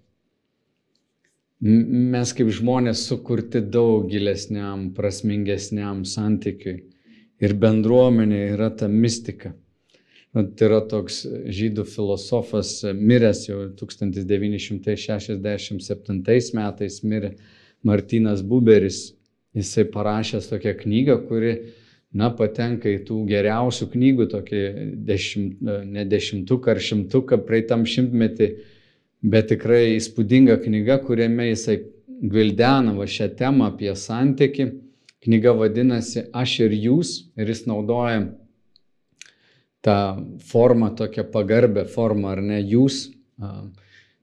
mes 1.60 2.32
kaip 2.36 2.48
žmonės 2.56 3.04
sukurti 3.10 3.60
daug 3.60 4.08
gilesniam, 4.08 4.94
prasmingesniam 4.96 6.06
santykiui. 6.08 6.86
Ir 7.40 7.54
bendruomenė 7.56 8.52
yra 8.54 8.70
ta 8.76 8.88
mistika. 8.92 9.54
Tai 10.34 10.66
yra 10.68 10.82
toks 10.86 11.26
žydų 11.26 11.86
filosofas, 11.90 12.84
miręs 12.94 13.48
jau 13.48 13.70
1967 13.80 15.42
metais, 16.60 17.04
mirė 17.04 17.32
Martinas 17.84 18.42
Buberis. 18.46 19.14
Jisai 19.58 19.86
parašęs 19.90 20.48
tokią 20.52 20.74
knygą, 20.84 21.16
kuri, 21.26 21.54
na, 22.14 22.30
patenka 22.30 22.90
į 22.92 23.00
tų 23.08 23.26
geriausių 23.32 23.86
knygų, 23.96 24.28
tokį 24.30 24.62
dešimt, 25.08 25.58
ne 25.90 26.06
dešimtuką 26.06 26.72
ar 26.76 26.80
šimtuką 26.86 27.38
praeitam 27.48 27.82
šimtmetį 27.90 28.48
bet 29.22 29.50
tikrai 29.52 29.96
įspūdinga 29.98 30.60
knyga, 30.64 31.00
kuriame 31.04 31.50
jisai 31.50 31.80
gvildena 32.20 32.96
va 32.96 33.08
šią 33.08 33.30
temą 33.40 33.74
apie 33.74 33.92
santyki. 33.96 34.70
Knyga 35.26 35.52
vadinasi 35.52 36.30
Aš 36.32 36.60
ir 36.68 36.76
jūs 36.76 37.10
ir 37.36 37.50
jis 37.52 37.66
naudoja 37.68 38.30
tą 39.84 39.96
formą, 40.48 40.94
tokią 40.96 41.26
pagarbę 41.32 41.86
formą, 41.88 42.34
ar 42.36 42.42
ne 42.44 42.60
jūs, 42.62 43.10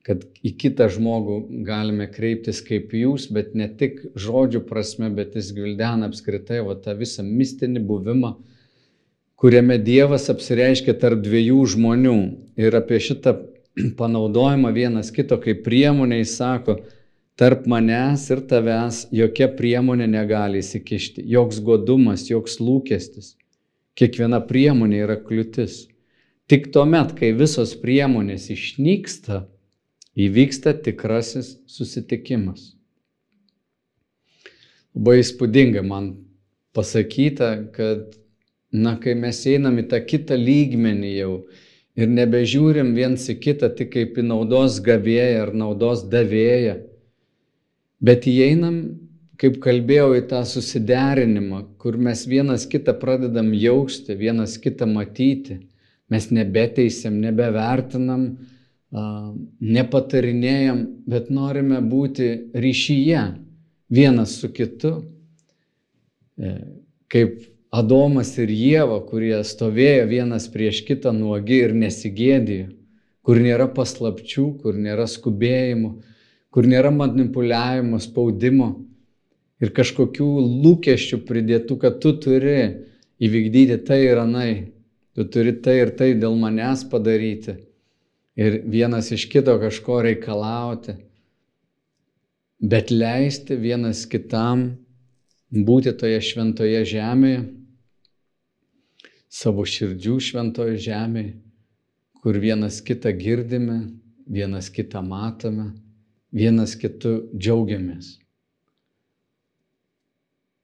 kad 0.06 0.24
į 0.44 0.52
kitą 0.60 0.88
žmogų 0.92 1.38
galime 1.66 2.06
kreiptis 2.12 2.60
kaip 2.64 2.92
jūs, 2.94 3.26
bet 3.32 3.54
ne 3.58 3.68
tik 3.68 4.02
žodžių 4.14 4.62
prasme, 4.68 5.10
bet 5.10 5.34
jis 5.36 5.50
gvildena 5.56 6.10
apskritai 6.10 6.60
va 6.64 6.76
tą 6.80 6.94
visą 6.98 7.24
mistinį 7.26 7.82
buvimą, 7.88 8.36
kuriame 9.40 9.80
Dievas 9.82 10.28
apsireiškia 10.32 10.94
tarp 11.00 11.24
dviejų 11.24 11.64
žmonių. 11.74 12.18
Ir 12.60 12.76
apie 12.78 13.00
šitą 13.02 13.34
panaudojimą 14.00 14.72
vienas 14.76 15.10
kito 15.12 15.40
kaip 15.42 15.64
priemonė, 15.66 16.22
jis 16.22 16.36
sako, 16.38 16.78
tarp 17.36 17.66
manęs 17.68 18.30
ir 18.32 18.40
tavęs 18.50 19.02
jokia 19.12 19.48
priemonė 19.58 20.06
negali 20.08 20.62
įsikišti, 20.64 21.24
joks 21.28 21.60
godumas, 21.64 22.28
joks 22.30 22.56
lūkestis. 22.62 23.34
Kiekviena 23.96 24.40
priemonė 24.44 25.02
yra 25.04 25.16
kliūtis. 25.20 25.86
Tik 26.48 26.70
tuomet, 26.72 27.12
kai 27.18 27.32
visos 27.36 27.74
priemonės 27.80 28.48
išnyksta, 28.54 29.44
įvyksta 30.16 30.76
tikrasis 30.84 31.56
susitikimas. 31.68 32.72
Labai 34.96 35.18
įspūdingai 35.20 35.82
man 35.84 36.12
pasakyta, 36.76 37.50
kad, 37.76 38.14
na, 38.72 38.94
kai 39.00 39.16
mes 39.18 39.42
einam 39.48 39.76
į 39.80 39.88
tą 39.90 40.00
kitą 40.08 40.38
lygmenį 40.40 41.12
jau 41.18 41.32
ir 41.96 42.12
nebežiūrim 42.12 42.94
viens 42.96 43.26
į 43.32 43.36
kitą 43.44 43.72
tik 43.76 43.92
kaip 43.92 44.16
į 44.20 44.24
naudos 44.28 44.78
gavėją 44.84 45.42
ar 45.48 45.52
naudos 45.56 46.04
davėją, 46.12 46.78
bet 48.00 48.26
įeinam, 48.30 48.80
kaip 49.40 49.58
kalbėjau, 49.64 50.14
į 50.16 50.26
tą 50.30 50.42
susiderinimą, 50.48 51.62
kur 51.80 51.98
mes 52.00 52.24
vienas 52.28 52.66
kitą 52.68 52.96
pradedam 53.00 53.52
jausti, 53.54 54.16
vienas 54.16 54.56
kitą 54.60 54.88
matyti, 54.88 55.60
mes 56.12 56.30
nebeteisiam, 56.32 57.18
nebevertinam, 57.20 58.28
nepatarinėjam, 59.60 60.86
bet 61.10 61.28
norime 61.34 61.82
būti 61.82 62.30
ryšyje 62.54 63.24
vienas 63.92 64.38
su 64.40 64.48
kitu. 64.54 65.02
E, 66.38 66.54
kaip 67.12 67.42
Adomas 67.76 68.36
ir 68.38 68.48
Jėva, 68.54 69.00
kurie 69.08 69.36
stovėjo 69.44 70.06
vienas 70.08 70.46
prieš 70.48 70.84
kitą 70.86 71.12
nuogi 71.12 71.58
ir 71.66 71.74
nesigėdėjo, 71.76 72.68
kur 73.26 73.40
nėra 73.42 73.66
paslapčių, 73.74 74.46
kur 74.62 74.78
nėra 74.78 75.08
skubėjimų, 75.10 75.90
kur 76.56 76.64
nėra 76.64 76.88
manipuliavimo, 76.88 77.98
spaudimo 78.00 78.70
ir 79.60 79.74
kažkokių 79.76 80.28
lūkesčių 80.64 81.18
pridėtų, 81.28 81.76
kad 81.82 81.98
tu 82.00 82.14
turi 82.16 82.86
įvykdyti 83.20 83.76
tai 83.84 83.98
ir 84.06 84.22
anai, 84.22 84.52
tu 85.12 85.28
turi 85.28 85.52
tai 85.60 85.74
ir 85.82 85.92
tai 86.00 86.14
dėl 86.16 86.38
manęs 86.40 86.86
padaryti. 86.88 87.58
Ir 88.40 88.62
vienas 88.72 89.12
iš 89.12 89.28
kito 89.28 89.52
kažko 89.60 90.00
reikalauti, 90.08 90.96
bet 92.56 92.88
leisti 92.88 93.60
vienas 93.60 94.06
kitam 94.08 94.70
būti 95.52 95.92
toje 95.92 96.24
šventoje 96.24 96.86
žemėje, 96.88 97.46
savo 99.28 99.68
širdžių 99.68 100.20
šventoje 100.32 100.80
žemėje, 100.88 101.34
kur 102.24 102.40
vienas 102.40 102.80
kitą 102.80 103.12
girdime, 103.12 103.82
vienas 104.24 104.72
kitą 104.72 105.04
matome, 105.04 105.74
vienas 106.34 106.74
kitu 106.78 107.18
džiaugiamės. 107.36 108.16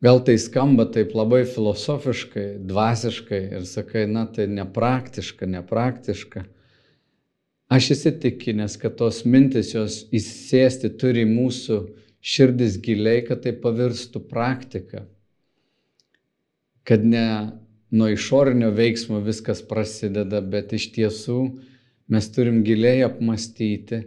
Gal 0.02 0.19
tai 0.26 0.35
skamba 0.42 0.88
taip 0.90 1.12
labai 1.14 1.45
filosofiškai, 1.47 2.47
dvasiškai 2.66 3.42
ir 3.54 3.66
sakai, 3.71 4.09
na 4.11 4.25
tai 4.26 4.49
nepraktiška, 4.50 5.47
nepraktiška. 5.47 6.42
Aš 7.73 7.92
įsitikinęs, 7.95 8.75
kad 8.83 8.97
tos 8.99 9.23
mintis 9.25 9.71
jos 9.76 10.00
įsėsti 10.11 10.90
turi 10.99 11.23
mūsų 11.28 11.78
širdis 12.19 12.81
giliai, 12.83 13.23
kad 13.28 13.45
tai 13.47 13.54
pavirstų 13.54 14.25
praktika. 14.26 15.04
Kad 16.83 17.07
ne 17.07 17.26
nuo 17.95 18.11
išorinio 18.11 18.73
veiksmo 18.75 19.23
viskas 19.23 19.62
prasideda, 19.62 20.42
bet 20.42 20.75
iš 20.75 20.88
tiesų 20.97 21.38
mes 22.11 22.28
turim 22.35 22.64
giliai 22.66 23.04
apmastyti 23.07 24.02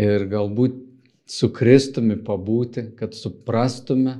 ir 0.00 0.24
galbūt 0.30 0.78
su 1.30 1.50
Kristumi 1.54 2.16
pabūti, 2.26 2.88
kad 2.98 3.14
suprastume, 3.14 4.16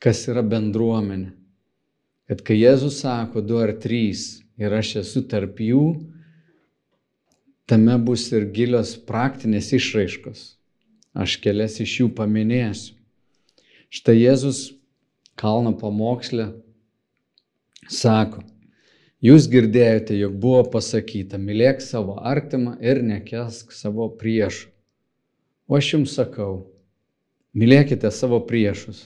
kas 0.00 0.24
yra 0.32 0.42
bendruomenė. 0.46 1.34
Kad 2.30 2.44
kai 2.46 2.56
Jėzus 2.60 3.00
sako 3.02 3.42
du 3.42 3.58
ar 3.58 3.74
trys 3.82 4.40
ir 4.60 4.72
aš 4.74 5.00
esu 5.02 5.24
tarp 5.28 5.60
jų, 5.62 5.84
tame 7.70 7.96
bus 8.02 8.28
ir 8.34 8.48
gilios 8.54 8.96
praktinės 9.06 9.72
išraiškos. 9.76 10.40
Aš 11.10 11.36
kelias 11.42 11.80
iš 11.82 11.96
jų 12.00 12.08
paminėsiu. 12.14 12.94
Štai 13.90 14.14
Jėzus 14.20 14.60
kalno 15.38 15.72
pamokslė 15.74 16.52
sako, 17.90 18.44
jūs 19.18 19.48
girdėjote, 19.50 20.14
jog 20.22 20.36
buvo 20.42 20.62
pasakyta, 20.76 21.38
mylėk 21.42 21.82
savo 21.82 22.14
artimą 22.22 22.76
ir 22.78 23.02
nekesk 23.02 23.74
savo 23.74 24.06
priešų. 24.20 24.69
O 25.70 25.78
aš 25.78 25.92
jums 25.94 26.16
sakau, 26.18 26.64
mylėkite 27.54 28.10
savo 28.10 28.40
priešus, 28.42 29.04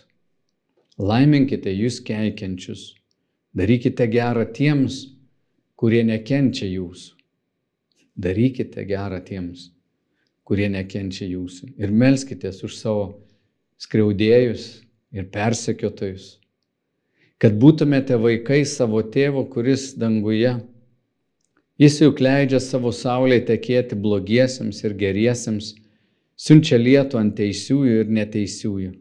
laiminkite 0.96 1.74
jūs 1.74 2.00
keikiančius, 2.06 2.94
darykite 3.52 4.08
gerą 4.08 4.46
tiems, 4.56 5.02
kurie 5.76 6.00
nekenčia 6.08 6.70
jūsų 6.70 7.14
darykite 8.16 8.84
gerą 8.86 9.20
tiems, 9.24 9.70
kurie 10.46 10.68
nekenčia 10.70 11.26
jūsų. 11.26 11.74
Ir 11.78 11.90
melskitės 11.90 12.62
už 12.66 12.76
savo 12.78 13.04
skriaudėjus 13.82 14.84
ir 15.14 15.26
persekiotojus, 15.34 16.38
kad 17.42 17.56
būtumėte 17.58 18.18
vaikai 18.20 18.62
savo 18.68 19.02
tėvo, 19.02 19.44
kuris 19.50 19.92
danguje. 19.98 20.56
Jis 21.78 21.98
juk 22.04 22.22
leidžia 22.22 22.60
savo 22.62 22.92
saulė 22.94 23.40
tekėti 23.42 23.98
blogiesiems 23.98 24.84
ir 24.86 24.94
geriesiems, 24.94 25.74
siunčia 26.36 26.78
lietų 26.80 27.18
ant 27.20 27.34
teisiųjų 27.38 28.00
ir 28.02 28.12
neteisiųjų. 28.12 28.92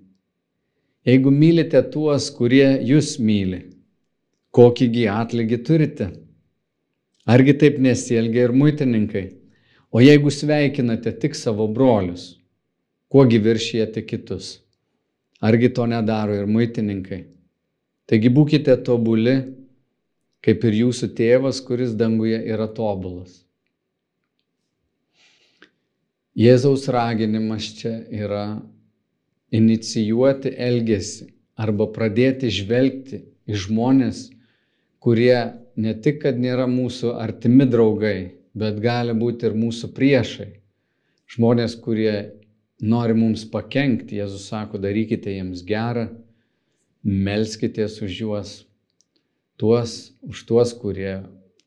Jeigu 1.04 1.32
mylite 1.36 1.82
tuos, 1.92 2.30
kurie 2.32 2.80
jūs 2.88 3.18
myli, 3.20 3.60
kokįgi 4.56 5.08
atlygį 5.12 5.60
turite? 5.68 6.10
Argi 7.28 7.56
taip 7.60 7.80
nesielgia 7.80 8.48
ir 8.48 8.54
muitininkai? 8.56 9.26
O 9.94 10.02
jeigu 10.02 10.32
sveikinate 10.34 11.12
tik 11.22 11.36
savo 11.38 11.68
brolius, 11.68 12.40
kuogi 13.12 13.40
viršijate 13.44 14.04
kitus? 14.08 14.60
Argi 15.44 15.70
to 15.76 15.86
nedaro 15.86 16.36
ir 16.40 16.48
muitininkai? 16.48 17.26
Taigi 18.08 18.32
būkite 18.32 18.76
tobuli, 18.84 19.36
kaip 20.44 20.64
ir 20.68 20.80
jūsų 20.86 21.12
tėvas, 21.16 21.60
kuris 21.64 21.94
danguje 22.00 22.40
yra 22.48 22.68
tobulas. 22.68 23.43
Jėzaus 26.34 26.88
raginimas 26.90 27.68
čia 27.78 27.92
yra 28.10 28.46
inicijuoti 29.54 30.50
elgesį 30.58 31.28
arba 31.62 31.86
pradėti 31.94 32.50
žvelgti 32.50 33.20
į 33.46 33.60
žmonės, 33.68 34.32
kurie 34.98 35.38
ne 35.78 35.94
tik, 35.94 36.24
kad 36.26 36.42
nėra 36.42 36.66
mūsų 36.70 37.14
artimi 37.22 37.70
draugai, 37.70 38.34
bet 38.58 38.82
gali 38.82 39.14
būti 39.14 39.46
ir 39.46 39.58
mūsų 39.58 39.92
priešai. 39.94 40.50
Žmonės, 41.30 41.78
kurie 41.78 42.16
nori 42.82 43.14
mums 43.14 43.46
pakengti, 43.54 44.18
Jėzus 44.18 44.50
sako, 44.50 44.82
darykite 44.82 45.38
jiems 45.38 45.62
gerą, 45.66 46.08
melskitės 47.06 48.02
už 48.02 48.22
juos, 48.26 48.52
tuos, 49.62 50.16
už 50.26 50.46
tuos, 50.50 50.74
kurie 50.82 51.20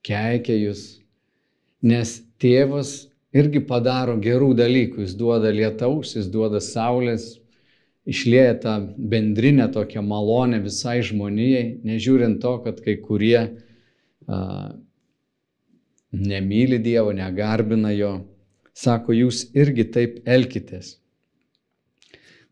keikia 0.02 0.58
jūs, 0.58 0.88
nes 1.86 2.18
tėvas 2.42 3.04
irgi 3.36 3.62
padaro 3.68 4.16
gerų 4.22 4.52
dalykų, 4.58 5.02
jis 5.04 5.14
duoda 5.18 5.52
lietaus, 5.54 6.14
jis 6.16 6.28
duoda 6.32 6.60
saulės, 6.64 7.36
išlėja 8.06 8.56
tą 8.62 8.74
bendrinę 8.96 9.66
tokią 9.74 10.02
malonę 10.06 10.60
visai 10.64 11.00
žmonijai, 11.04 11.80
nežiūrint 11.86 12.40
to, 12.42 12.56
kad 12.64 12.80
kai 12.84 12.96
kurie 13.02 13.38
a, 14.26 14.38
nemyli 16.12 16.78
Dievo, 16.82 17.12
negarbina 17.12 17.92
jo. 17.94 18.12
Sako, 18.76 19.14
jūs 19.16 19.46
irgi 19.56 19.86
taip 19.88 20.20
elkitės. 20.28 20.96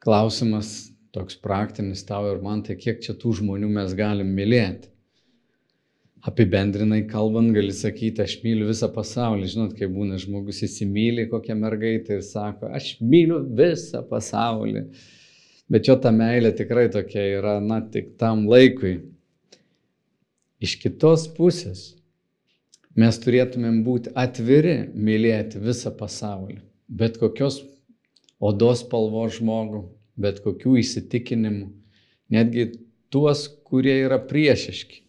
Klausimas 0.04 0.90
toks 1.14 1.36
praktinis 1.40 2.02
tau 2.08 2.26
ir 2.32 2.40
man, 2.42 2.64
tai 2.64 2.76
kiek 2.80 3.00
čia 3.04 3.14
tų 3.16 3.38
žmonių 3.40 3.70
mes 3.72 3.94
galim 3.96 4.32
mylėti. 4.36 4.93
Apibendrinai 6.24 7.02
kalbant, 7.04 7.50
gali 7.52 7.72
sakyti, 7.76 8.22
aš 8.24 8.38
myliu 8.40 8.70
visą 8.70 8.88
pasaulį. 8.92 9.48
Žinot, 9.52 9.74
kai 9.76 9.90
būna 9.92 10.16
žmogus 10.22 10.62
įsimylė 10.64 11.26
kokią 11.28 11.56
mergaitę 11.60 12.16
ir 12.16 12.22
sako, 12.24 12.70
aš 12.72 12.94
myliu 13.04 13.42
visą 13.58 14.00
pasaulį. 14.08 14.86
Bet 15.68 15.90
jo 15.90 15.98
ta 16.00 16.14
meilė 16.16 16.54
tikrai 16.56 16.86
tokia 16.92 17.26
yra, 17.40 17.58
na, 17.60 17.82
tik 17.92 18.14
tam 18.20 18.46
laikui. 18.48 18.94
Iš 20.64 20.78
kitos 20.80 21.26
pusės 21.36 21.84
mes 22.96 23.20
turėtumėm 23.20 23.82
būti 23.84 24.16
atviri 24.16 24.78
mylėti 24.96 25.60
visą 25.60 25.92
pasaulį. 25.92 26.62
Bet 26.88 27.20
kokios 27.20 27.60
odos 28.40 28.80
spalvos 28.80 29.42
žmogų, 29.42 29.84
bet 30.16 30.40
kokių 30.40 30.78
įsitikinimų, 30.80 31.68
netgi 32.32 32.70
tuos, 33.12 33.50
kurie 33.68 34.00
yra 34.06 34.22
priešiški. 34.24 35.03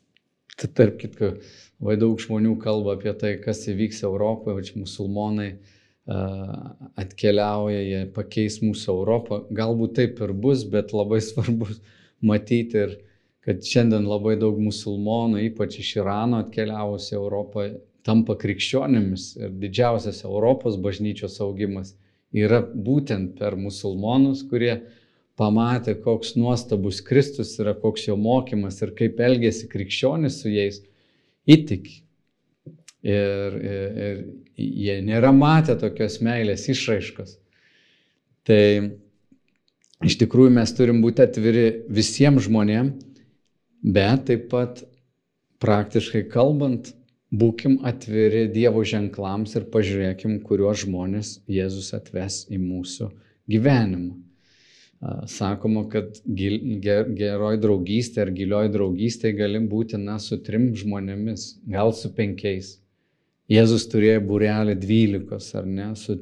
Tarp 0.56 1.00
kitko, 1.02 1.34
labai 1.82 1.98
daug 2.00 2.20
žmonių 2.22 2.54
kalba 2.64 2.96
apie 2.96 3.12
tai, 3.20 3.34
kas 3.44 3.66
įvyks 3.68 4.06
Europoje, 4.08 4.70
čia 4.70 4.80
musulmonai 4.80 5.50
atkeliauja, 6.06 7.82
jie 7.82 8.02
pakeis 8.14 8.60
mūsų 8.62 8.94
Europą. 8.94 9.42
Galbūt 9.58 9.96
taip 9.98 10.22
ir 10.22 10.34
bus, 10.38 10.64
bet 10.70 10.94
labai 10.94 11.20
svarbu 11.30 11.68
matyti 12.26 12.82
ir 12.86 12.96
kad 13.46 13.62
šiandien 13.66 14.08
labai 14.10 14.38
daug 14.42 14.58
musulmonų, 14.62 15.44
ypač 15.52 15.80
iš 15.82 15.98
Irano 16.00 16.40
atkeliavusi 16.42 17.14
Europą, 17.18 17.68
tampa 18.06 18.38
krikščionėmis 18.38 19.36
ir 19.42 19.54
didžiausias 19.62 20.24
Europos 20.26 20.78
bažnyčios 20.82 21.40
augimas 21.42 21.96
yra 22.36 22.62
būtent 22.62 23.36
per 23.40 23.56
musulmonus, 23.58 24.44
kurie 24.50 24.84
pamatė, 25.40 25.96
koks 26.00 26.36
nuostabus 26.40 27.02
Kristus 27.06 27.54
yra, 27.60 27.76
koks 27.78 28.08
jo 28.08 28.16
mokymas 28.20 28.80
ir 28.84 28.94
kaip 28.98 29.20
elgėsi 29.22 29.68
krikščionis 29.72 30.42
su 30.42 30.52
jais, 30.52 30.82
įtiki. 31.48 32.02
Ir, 33.06 33.58
ir, 33.62 33.98
ir 34.02 34.22
jie 34.58 34.96
nėra 35.06 35.30
matę 35.36 35.76
tokios 35.78 36.18
meilės 36.26 36.64
išraiškos. 36.72 37.36
Tai 38.48 38.64
iš 40.06 40.18
tikrųjų 40.24 40.56
mes 40.56 40.74
turim 40.74 41.04
būti 41.04 41.22
atviri 41.26 41.68
visiems 41.94 42.48
žmonėms, 42.48 43.06
bet 43.86 44.26
taip 44.32 44.50
pat 44.50 44.82
praktiškai 45.62 46.26
kalbant, 46.34 46.96
būkim 47.36 47.78
atviri 47.86 48.48
Dievo 48.50 48.82
ženklams 48.88 49.54
ir 49.60 49.70
pažiūrėkim, 49.74 50.40
kuriuos 50.46 50.86
žmonės 50.86 51.40
Jėzus 51.52 51.92
atves 51.98 52.46
į 52.50 52.62
mūsų 52.62 53.12
gyvenimą 53.52 54.16
sakoma, 55.28 55.86
kad 55.90 56.20
gil, 56.26 56.58
ger, 56.82 57.10
geroj 57.18 57.60
draugystė 57.62 58.24
ar 58.26 58.32
gilioj 58.36 58.70
draugystė 58.74 59.34
gali 59.38 59.60
būti, 59.60 60.00
na, 60.02 60.18
su 60.20 60.38
trim 60.44 60.72
žmonėmis, 60.78 61.48
gal 61.70 61.94
su 61.94 62.12
penkiais. 62.16 62.76
Jėzus 63.52 63.86
turėjo 63.92 64.24
burelį 64.26 64.76
dvylikos, 64.82 65.52
ar 65.60 65.68
ne, 65.70 65.92
su, 66.00 66.18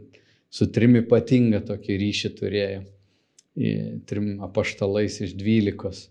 su 0.51 0.67
trim 0.75 0.97
ypatingą 0.99 1.63
tokį 1.69 1.99
ryšį 2.01 2.31
turėjo, 2.39 2.81
trim 4.09 4.33
apaštalais 4.43 5.21
iš 5.23 5.35
dvylikos. 5.39 6.07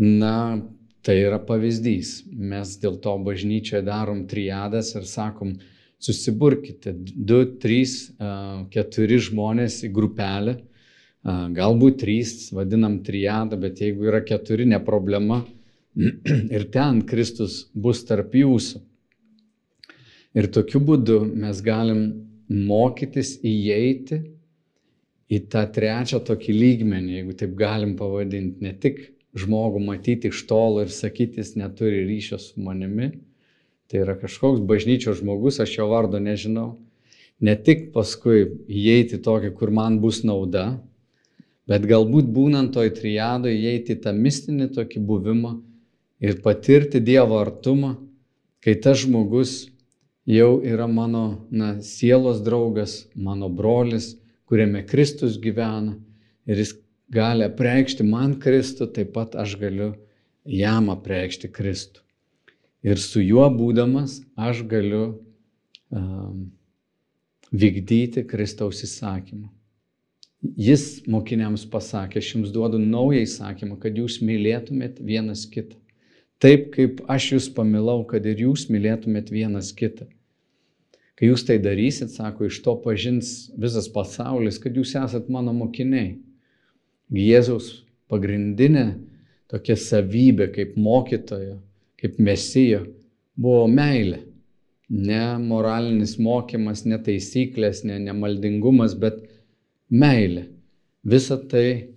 Na, 0.00 0.62
tai 1.06 1.18
yra 1.22 1.38
pavyzdys. 1.42 2.24
Mes 2.30 2.74
dėl 2.80 2.98
to 3.04 3.14
bažnyčioje 3.26 3.84
darom 3.86 4.24
triadas 4.30 4.94
ir 4.96 5.06
sakom, 5.08 5.58
susiburkite, 6.00 6.94
du, 6.96 7.44
trys, 7.60 8.10
keturi 8.72 9.20
žmonės 9.20 9.82
į 9.84 9.92
grupelę 9.94 10.56
galbūt 11.26 12.00
trys, 12.00 12.50
vadinam 12.52 13.00
triadą, 13.04 13.58
bet 13.60 13.80
jeigu 13.80 14.08
yra 14.08 14.22
keturi, 14.24 14.66
ne 14.66 14.80
problema. 14.80 15.42
Ir 16.56 16.68
ten 16.72 17.02
Kristus 17.02 17.66
bus 17.74 18.04
tarp 18.08 18.34
jūsų. 18.34 18.80
Ir 20.38 20.46
tokiu 20.54 20.78
būdu 20.80 21.24
mes 21.26 21.60
galim 21.60 22.04
mokytis 22.48 23.40
įeiti 23.42 24.20
į 25.30 25.40
tą 25.50 25.64
trečią 25.70 26.20
tokį 26.26 26.54
lygmenį, 26.54 27.16
jeigu 27.18 27.34
taip 27.38 27.56
galim 27.58 27.96
pavadinti, 27.98 28.62
ne 28.62 28.72
tik 28.74 29.00
žmogų 29.38 29.82
matyti 29.82 30.30
iš 30.30 30.44
tolo 30.50 30.82
ir 30.82 30.90
sakyti, 30.90 31.42
jis 31.42 31.56
neturi 31.58 32.04
ryšio 32.06 32.38
su 32.42 32.62
manimi, 32.62 33.12
tai 33.90 34.02
yra 34.04 34.16
kažkoks 34.18 34.62
bažnyčios 34.66 35.20
žmogus, 35.20 35.60
aš 35.62 35.76
jo 35.78 35.86
vardo 35.90 36.18
nežinau, 36.22 36.78
ne 37.42 37.54
tik 37.58 37.90
paskui 37.94 38.46
įeiti 38.66 39.20
tokį, 39.22 39.52
kur 39.58 39.70
man 39.74 39.98
bus 40.02 40.22
nauda, 40.26 40.80
Bet 41.70 41.86
galbūt 41.86 42.30
būnant 42.34 42.72
toj 42.74 42.90
triadoje 42.96 43.54
įeiti 43.54 43.94
į 43.94 44.02
tą 44.04 44.12
mistinį 44.16 44.72
tokį 44.74 45.02
buvimą 45.06 45.52
ir 46.18 46.40
patirti 46.42 46.98
Dievo 46.98 47.38
artumą, 47.38 47.94
kai 48.64 48.74
tas 48.74 49.04
žmogus 49.04 49.68
jau 50.26 50.58
yra 50.66 50.88
mano 50.90 51.46
na, 51.50 51.76
sielos 51.80 52.42
draugas, 52.42 53.04
mano 53.14 53.48
brolis, 53.48 54.16
kuriame 54.50 54.82
Kristus 54.86 55.38
gyvena 55.38 55.94
ir 56.50 56.58
jis 56.58 56.74
gali 57.10 57.46
apreikšti 57.46 58.06
man 58.06 58.34
Kristų, 58.42 58.90
taip 58.94 59.14
pat 59.14 59.38
aš 59.38 59.54
galiu 59.60 59.92
jam 60.44 60.90
apreikšti 60.90 61.52
Kristų. 61.54 62.02
Ir 62.82 62.98
su 62.98 63.22
juo 63.22 63.46
būdamas 63.52 64.20
aš 64.34 64.64
galiu 64.66 65.04
um, 65.92 66.50
vykdyti 67.52 68.24
Kristaus 68.26 68.82
įsakymą. 68.86 69.50
Jis 70.40 71.02
mokiniams 71.10 71.66
pasakė, 71.68 72.20
aš 72.20 72.30
jums 72.34 72.52
duodu 72.54 72.78
naują 72.80 73.26
įsakymą, 73.26 73.76
kad 73.82 73.96
jūs 74.00 74.22
mylėtumėt 74.24 75.02
vienas 75.04 75.44
kitą. 75.50 75.76
Taip 76.40 76.70
kaip 76.72 77.02
aš 77.12 77.26
jūs 77.34 77.48
pamilau, 77.52 78.00
kad 78.08 78.24
ir 78.24 78.40
jūs 78.46 78.70
mylėtumėt 78.72 79.28
vienas 79.28 79.74
kitą. 79.76 80.06
Kai 81.20 81.28
jūs 81.28 81.44
tai 81.44 81.58
darysit, 81.60 82.08
sako, 82.14 82.46
iš 82.48 82.62
to 82.64 82.72
pažins 82.80 83.50
visas 83.60 83.90
pasaulis, 83.92 84.56
kad 84.56 84.72
jūs 84.72 84.94
esat 84.96 85.28
mano 85.28 85.52
mokiniai. 85.52 86.14
Jėzaus 87.12 87.82
pagrindinė 88.08 88.86
tokia 89.52 89.76
savybė 89.76 90.46
kaip 90.54 90.78
mokytojo, 90.80 91.58
kaip 92.00 92.16
mesijo 92.16 92.86
buvo 93.36 93.66
meilė. 93.68 94.22
Ne 94.88 95.36
moralinis 95.38 96.16
mokymas, 96.18 96.86
ne 96.88 96.96
taisyklės, 96.96 97.84
ne 97.84 98.00
nemaldingumas, 98.00 98.96
bet 98.96 99.20
meilė. 99.90 100.46
Visa 101.04 101.36
tai, 101.50 101.90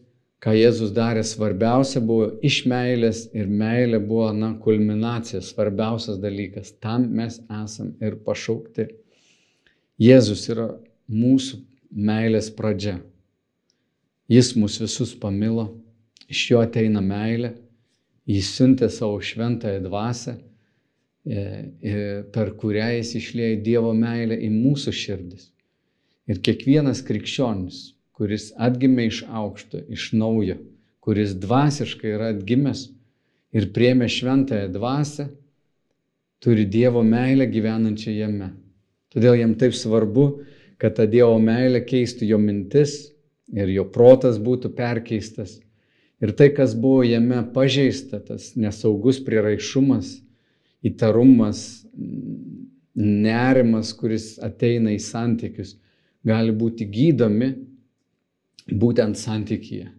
ką 0.44 0.54
Jėzus 0.58 0.92
darė, 0.96 1.24
svarbiausia 1.28 2.02
buvo 2.04 2.32
iš 2.44 2.64
meilės 2.70 3.26
ir 3.36 3.48
meilė 3.48 4.00
buvo, 4.04 4.32
na, 4.36 4.54
kulminacija, 4.60 5.42
svarbiausias 5.44 6.20
dalykas. 6.24 6.74
Tam 6.84 7.08
mes 7.16 7.40
esam 7.64 7.94
ir 8.04 8.18
pašaukti. 8.26 8.90
Jėzus 10.02 10.48
yra 10.52 10.70
mūsų 11.12 11.62
meilės 11.94 12.50
pradžia. 12.54 12.98
Jis 14.32 14.54
mus 14.58 14.80
visus 14.82 15.14
pamilo, 15.20 15.68
iš 16.32 16.48
jo 16.50 16.62
ateina 16.64 17.04
meilė, 17.04 17.54
jis 18.26 18.50
siuntė 18.56 18.90
savo 18.90 19.20
šventąją 19.22 19.84
dvasę, 19.84 20.38
e, 21.28 21.36
e, 21.38 21.96
per 22.34 22.54
kurią 22.60 22.88
jis 22.98 23.14
išlėjo 23.20 23.60
Dievo 23.68 23.92
meilę 23.94 24.40
į 24.40 24.50
mūsų 24.54 24.96
širdis. 24.96 25.53
Ir 26.30 26.40
kiekvienas 26.40 27.02
krikščionis, 27.04 27.80
kuris 28.16 28.52
atgimė 28.56 29.10
iš 29.10 29.24
aukšto, 29.28 29.82
iš 29.92 30.12
naujo, 30.16 30.58
kuris 31.04 31.34
dvasiškai 31.36 32.14
yra 32.16 32.30
atgimęs 32.32 32.88
ir 33.54 33.70
priemė 33.76 34.08
šventąją 34.10 34.70
dvasę, 34.74 35.28
turi 36.44 36.66
Dievo 36.68 37.04
meilę 37.04 37.48
gyvenančią 37.52 38.14
jame. 38.16 38.54
Todėl 39.14 39.38
jam 39.40 39.54
taip 39.60 39.76
svarbu, 39.78 40.26
kad 40.82 40.96
ta 40.98 41.06
Dievo 41.08 41.36
meilė 41.40 41.84
keistų 41.86 42.28
jo 42.32 42.40
mintis 42.42 42.96
ir 43.54 43.70
jo 43.72 43.86
protas 43.92 44.40
būtų 44.42 44.74
perkeistas. 44.76 45.60
Ir 46.24 46.32
tai, 46.40 46.50
kas 46.56 46.74
buvo 46.76 47.04
jame 47.04 47.42
pažeista, 47.54 48.22
tas 48.24 48.54
nesaugus 48.56 49.20
priraišumas, 49.24 50.22
įtarumas, 50.88 51.84
nerimas, 52.96 53.92
kuris 53.98 54.38
ateina 54.44 54.94
į 54.96 55.02
santykius, 55.04 55.76
gali 56.28 56.54
būti 56.56 56.88
gydomi 56.90 57.52
būtent 58.72 59.20
santykyje. 59.20 59.90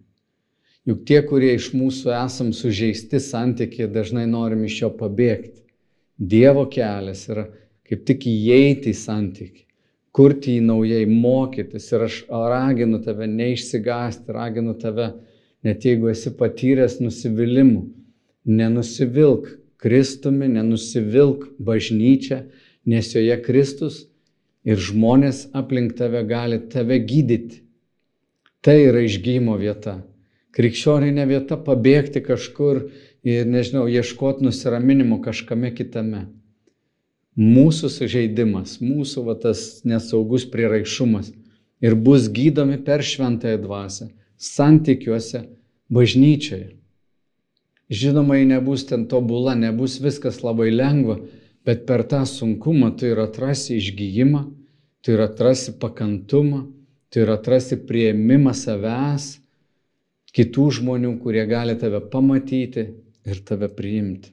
Juk 0.85 1.01
tie, 1.09 1.21
kurie 1.25 1.55
iš 1.57 1.71
mūsų 1.73 2.11
esam 2.13 2.51
sužeisti 2.53 3.19
santykyje, 3.21 3.87
dažnai 3.89 4.25
norim 4.29 4.65
iš 4.67 4.83
jo 4.83 4.91
pabėgti. 4.93 5.63
Dievo 6.15 6.67
kelias 6.71 7.25
yra 7.29 7.47
kaip 7.85 8.05
tik 8.05 8.25
įeiti 8.29 8.93
į 8.93 8.97
santykį, 8.97 9.63
kurti 10.15 10.55
jį 10.55 10.63
naujai, 10.65 11.05
mokytis. 11.09 11.89
Ir 11.93 12.05
aš 12.07 12.19
raginu 12.29 13.01
tave 13.05 13.27
neišsigasti, 13.29 14.33
raginu 14.33 14.75
tave, 14.81 15.11
net 15.65 15.85
jeigu 15.85 16.09
esi 16.13 16.33
patyręs 16.37 16.99
nusivylimų, 17.01 17.85
nenusivilk 18.45 19.49
Kristumi, 19.81 20.47
nenusivilk 20.49 21.49
bažnyčia, 21.61 22.45
nes 22.89 23.09
joje 23.13 23.35
Kristus 23.45 24.05
ir 24.65 24.81
žmonės 24.81 25.45
aplink 25.53 25.95
tave 25.99 26.23
gali 26.27 26.59
tave 26.71 26.99
gydyti. 26.99 27.61
Tai 28.65 28.75
yra 28.81 29.03
išgymo 29.05 29.55
vieta. 29.61 29.99
Krikščioninė 30.55 31.27
vieta 31.29 31.57
pabėgti 31.61 32.23
kažkur 32.25 32.87
ir, 33.27 33.45
nežinau, 33.45 33.85
ieškoti 33.91 34.45
nusiraminimo 34.45 35.19
kažkame 35.21 35.73
kitame. 35.75 36.25
Mūsų 37.35 37.91
sužeidimas, 37.91 38.79
mūsų 38.79 39.25
va, 39.27 39.35
tas 39.35 39.83
nesaugus 39.83 40.47
priraišumas 40.47 41.33
ir 41.83 41.97
bus 41.99 42.29
gydomi 42.31 42.79
per 42.87 43.03
šventąją 43.03 43.59
dvasę, 43.65 44.07
santykiuose, 44.39 45.43
bažnyčioje. 45.91 46.71
Žinoma, 47.91 48.39
nebus 48.47 48.87
ten 48.89 49.05
tobula, 49.11 49.53
nebus 49.53 49.99
viskas 50.01 50.39
labai 50.41 50.71
lengva, 50.71 51.19
Bet 51.65 51.87
per 51.89 52.03
tą 52.05 52.21
sunkumą 52.29 52.91
tu 52.93 53.07
ir 53.09 53.19
atrasi 53.23 53.79
išgyjimą, 53.79 54.43
tu 55.01 55.15
ir 55.15 55.23
atrasi 55.25 55.73
pakantumą, 55.81 56.61
tu 57.09 57.23
ir 57.23 57.31
atrasi 57.33 57.79
prieimimą 57.89 58.53
savęs, 58.53 59.39
kitų 60.35 60.67
žmonių, 60.77 61.15
kurie 61.23 61.45
gali 61.49 61.73
tave 61.81 62.03
pamatyti 62.13 62.85
ir 63.25 63.41
tave 63.49 63.71
priimti. 63.73 64.29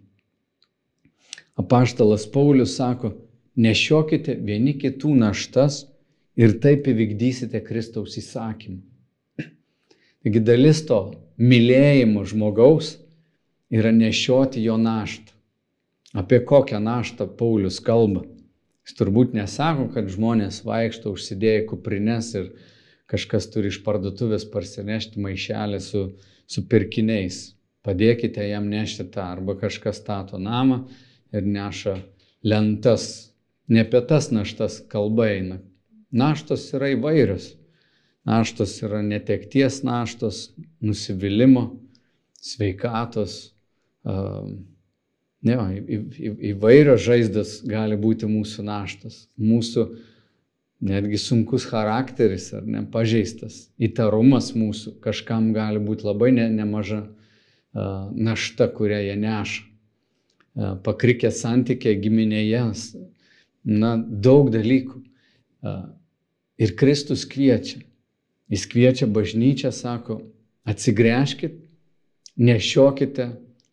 Apaštalas 1.57 2.27
Paulius 2.33 2.77
sako, 2.77 3.15
nešiokite 3.57 4.37
vieni 4.37 4.77
kitų 4.77 5.17
naštas 5.25 5.87
ir 6.37 6.59
taip 6.61 6.89
įvykdysite 6.89 7.61
Kristaus 7.65 8.19
įsakymą. 8.21 8.83
Taigi 10.23 10.41
dalis 10.45 10.85
to 10.87 11.01
mylėjimo 11.41 12.27
žmogaus 12.29 12.99
yra 13.73 13.93
nešioti 13.95 14.61
jo 14.69 14.77
naštą 14.77 15.32
Apie 16.13 16.41
kokią 16.45 16.81
naštą 16.81 17.27
Paulius 17.39 17.81
kalba. 17.81 18.27
Jis 18.85 18.97
turbūt 18.99 19.33
nesako, 19.37 19.87
kad 19.95 20.11
žmonės 20.11 20.61
vaikšto 20.67 21.15
užsidėję 21.15 21.65
kuprines 21.71 22.33
ir 22.35 22.51
kažkas 23.09 23.47
turi 23.53 23.71
iš 23.73 23.79
parduotuvės 23.87 24.45
parsinešti 24.53 25.23
maišelį 25.23 25.81
su, 25.81 26.03
su 26.51 26.65
pirkiniais. 26.69 27.55
Padėkite 27.87 28.45
jam 28.47 28.69
nešti 28.71 29.07
tą, 29.15 29.25
arba 29.37 29.57
kažkas 29.59 30.03
stato 30.03 30.39
namą 30.39 30.83
ir 31.35 31.47
neša 31.47 31.97
lentas. 32.45 33.33
Ne 33.71 33.87
apie 33.87 34.03
tas 34.07 34.29
naštas 34.35 34.81
kalba 34.93 35.31
eina. 35.33 35.61
Naštos 36.13 36.67
yra 36.77 36.93
įvairios. 36.93 37.55
Naštos 38.29 38.77
yra 38.85 39.01
netekties 39.03 39.81
naštos, 39.87 40.51
nusivylimų, 40.85 41.65
sveikatos. 42.43 43.39
Uh, 44.03 44.53
ne, 45.47 45.57
į, 45.79 45.99
į, 45.99 46.33
įvairios 46.53 47.03
žaizdas 47.05 47.59
gali 47.69 47.99
būti 48.01 48.29
mūsų 48.31 48.65
naštos. 48.67 49.27
Mūsų 49.41 49.87
netgi 50.83 51.21
sunkus 51.23 51.67
charakteris 51.71 52.51
ar 52.57 52.67
ne, 52.67 52.85
pažeistas. 52.91 53.69
Įtarumas 53.83 54.53
mūsų 54.59 54.97
kažkam 55.05 55.53
gali 55.57 55.83
būti 55.83 56.09
labai 56.09 56.33
ne, 56.35 56.49
nemaža 56.51 57.05
uh, 57.05 58.11
našta, 58.13 58.71
kurią 58.73 59.03
jie 59.07 59.17
neša. 59.21 59.63
Uh, 60.53 60.75
pakrikę 60.85 61.31
santykiai 61.33 61.97
giminėje, 62.03 62.67
na, 63.65 63.97
daug 63.97 64.51
dalykų. 64.53 65.01
Uh, 65.63 65.87
ir 66.59 66.75
Kristus 66.77 67.23
kviečia 67.31 67.81
Jis 68.53 68.67
kviečia 68.69 69.07
bažnyčią, 69.09 69.71
sako, 69.73 70.19
atsigręžkit, 70.69 71.55
nešiokite 72.37 73.31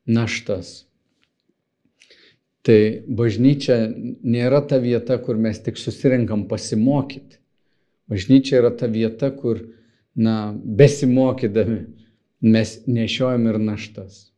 naštas. 0.08 0.89
Tai 2.68 2.80
bažnyčia 3.08 3.78
nėra 3.88 4.60
ta 4.68 4.80
vieta, 4.84 5.18
kur 5.24 5.40
mes 5.40 5.62
tik 5.64 5.80
susirinkam 5.80 6.46
pasimokyti. 6.50 7.40
Bažnyčia 8.10 8.60
yra 8.60 8.72
ta 8.76 8.90
vieta, 8.92 9.30
kur, 9.32 9.62
na, 10.16 10.52
besimokydami 10.54 11.80
mes 12.42 12.76
nešiojam 12.88 13.48
ir 13.52 13.60
naštas. 13.64 14.30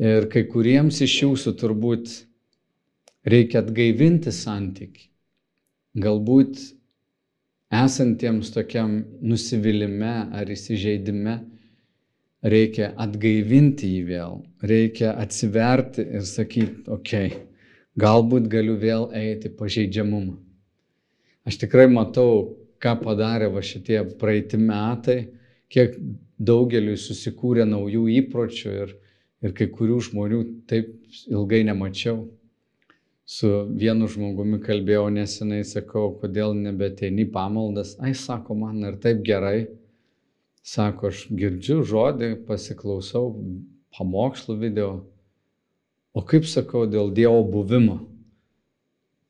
Ir 0.00 0.28
kai 0.32 0.46
kuriems 0.48 1.02
iš 1.04 1.18
jūsų 1.24 1.54
turbūt 1.60 2.12
reikia 3.28 3.60
atgaivinti 3.60 4.32
santyki. 4.34 5.10
Galbūt 5.92 6.62
esantiems 7.72 8.52
tokiam 8.54 9.02
nusivylimė 9.20 10.14
ar 10.32 10.48
įsižeidime, 10.52 11.38
reikia 12.42 12.92
atgaivinti 13.00 13.90
jį 13.96 14.02
vėl, 14.08 14.40
reikia 14.66 15.14
atsiverti 15.20 16.04
ir 16.18 16.26
sakyti, 16.26 16.82
okei, 16.88 17.28
okay, 17.30 17.44
galbūt 17.98 18.48
galiu 18.50 18.76
vėl 18.80 19.08
eiti 19.14 19.52
pažeidžiamumą. 19.58 20.34
Aš 21.46 21.58
tikrai 21.62 21.88
matau, 21.90 22.58
ką 22.82 22.96
padarė 23.02 23.50
va 23.54 23.62
šitie 23.62 24.02
praeiti 24.18 24.58
metai, 24.58 25.18
kiek 25.70 25.96
daugeliu 26.38 26.96
susikūrė 26.98 27.66
naujų 27.68 28.06
įpročių 28.18 28.76
ir, 28.84 28.94
ir 29.42 29.54
kai 29.58 29.68
kurių 29.70 29.98
žmonių 30.08 30.44
taip 30.70 30.94
ilgai 31.30 31.62
nemačiau 31.66 32.24
su 33.32 33.48
vienu 33.78 34.08
žmogumi 34.10 34.58
kalbėjau 34.62 35.06
nesenai, 35.14 35.62
sakau, 35.64 36.10
kodėl 36.20 36.54
nebeteini 36.58 37.26
pamaldas. 37.32 37.94
Ai, 38.02 38.14
sako, 38.18 38.56
man 38.58 38.82
ir 38.88 38.98
taip 39.02 39.22
gerai. 39.26 39.68
Sako, 40.62 41.10
aš 41.10 41.24
girdžiu 41.34 41.80
žodį, 41.82 42.28
pasiklausau 42.46 43.32
pamokslų 43.96 44.56
video. 44.60 44.90
O 46.14 46.22
kaip 46.22 46.46
sakau, 46.46 46.84
dėl 46.86 47.10
Dievo 47.16 47.42
buvimo? 47.48 47.98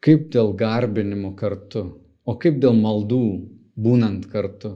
Kaip 0.05 0.29
dėl 0.35 0.53
garbinimo 0.59 1.33
kartu? 1.39 1.87
O 2.29 2.35
kaip 2.37 2.61
dėl 2.61 2.77
maldų 2.77 3.23
būnant 3.81 4.29
kartu? 4.29 4.75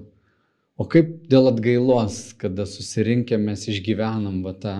O 0.80 0.88
kaip 0.88 1.12
dėl 1.28 1.50
atgailos, 1.52 2.32
kada 2.40 2.64
susirinkę 2.68 3.36
mes 3.42 3.66
išgyvenam 3.68 4.40
va 4.46 4.54
tą 4.56 4.74